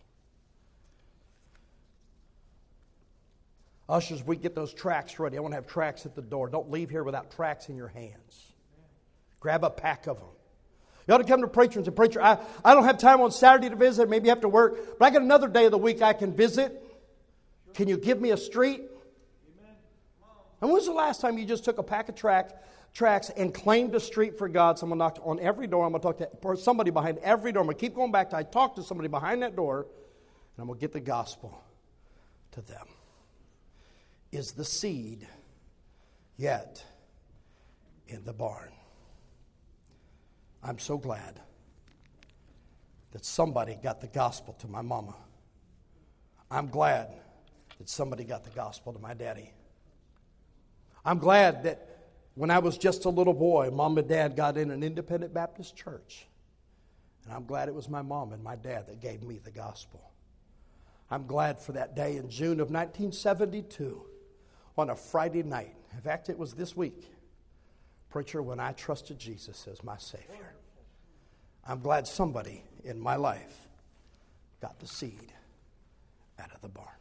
[3.88, 5.38] Ushers, we get those tracts ready.
[5.38, 6.50] I want to have tracts at the door.
[6.50, 8.54] Don't leave here without tracts in your hands.
[9.40, 10.28] Grab a pack of them.
[11.10, 13.32] You ought to come to preacher and say, Preacher, I, I don't have time on
[13.32, 14.08] Saturday to visit.
[14.12, 16.36] Maybe you have to work, but I got another day of the week I can
[16.36, 16.84] visit.
[17.74, 18.82] Can you give me a street?
[20.62, 22.54] And when was the last time you just took a pack of tract,
[22.94, 24.78] tracts and claimed a street for God?
[24.78, 25.84] Someone knocked on every door.
[25.84, 27.62] I'm going to talk to somebody behind every door.
[27.62, 30.62] I'm going to keep going back to I talk to somebody behind that door, and
[30.62, 31.60] I'm going to get the gospel
[32.52, 32.86] to them.
[34.32, 35.28] Is the seed
[36.38, 36.84] yet
[38.08, 38.70] in the barn?
[40.64, 41.40] I'm so glad
[43.12, 45.16] that somebody got the gospel to my mama.
[46.52, 47.14] I'm glad
[47.78, 49.52] that somebody got the gospel to my daddy.
[51.06, 51.86] I'm glad that
[52.36, 55.76] when I was just a little boy, mom and dad got in an independent Baptist
[55.76, 56.28] church.
[57.26, 60.12] And I'm glad it was my mom and my dad that gave me the gospel.
[61.12, 64.02] I'm glad for that day in June of 1972
[64.78, 65.76] on a Friday night.
[65.94, 67.04] In fact, it was this week
[68.10, 70.54] Preacher, when I trusted Jesus as my Savior,
[71.66, 73.68] I'm glad somebody in my life
[74.62, 75.32] got the seed
[76.40, 76.99] out of the barn.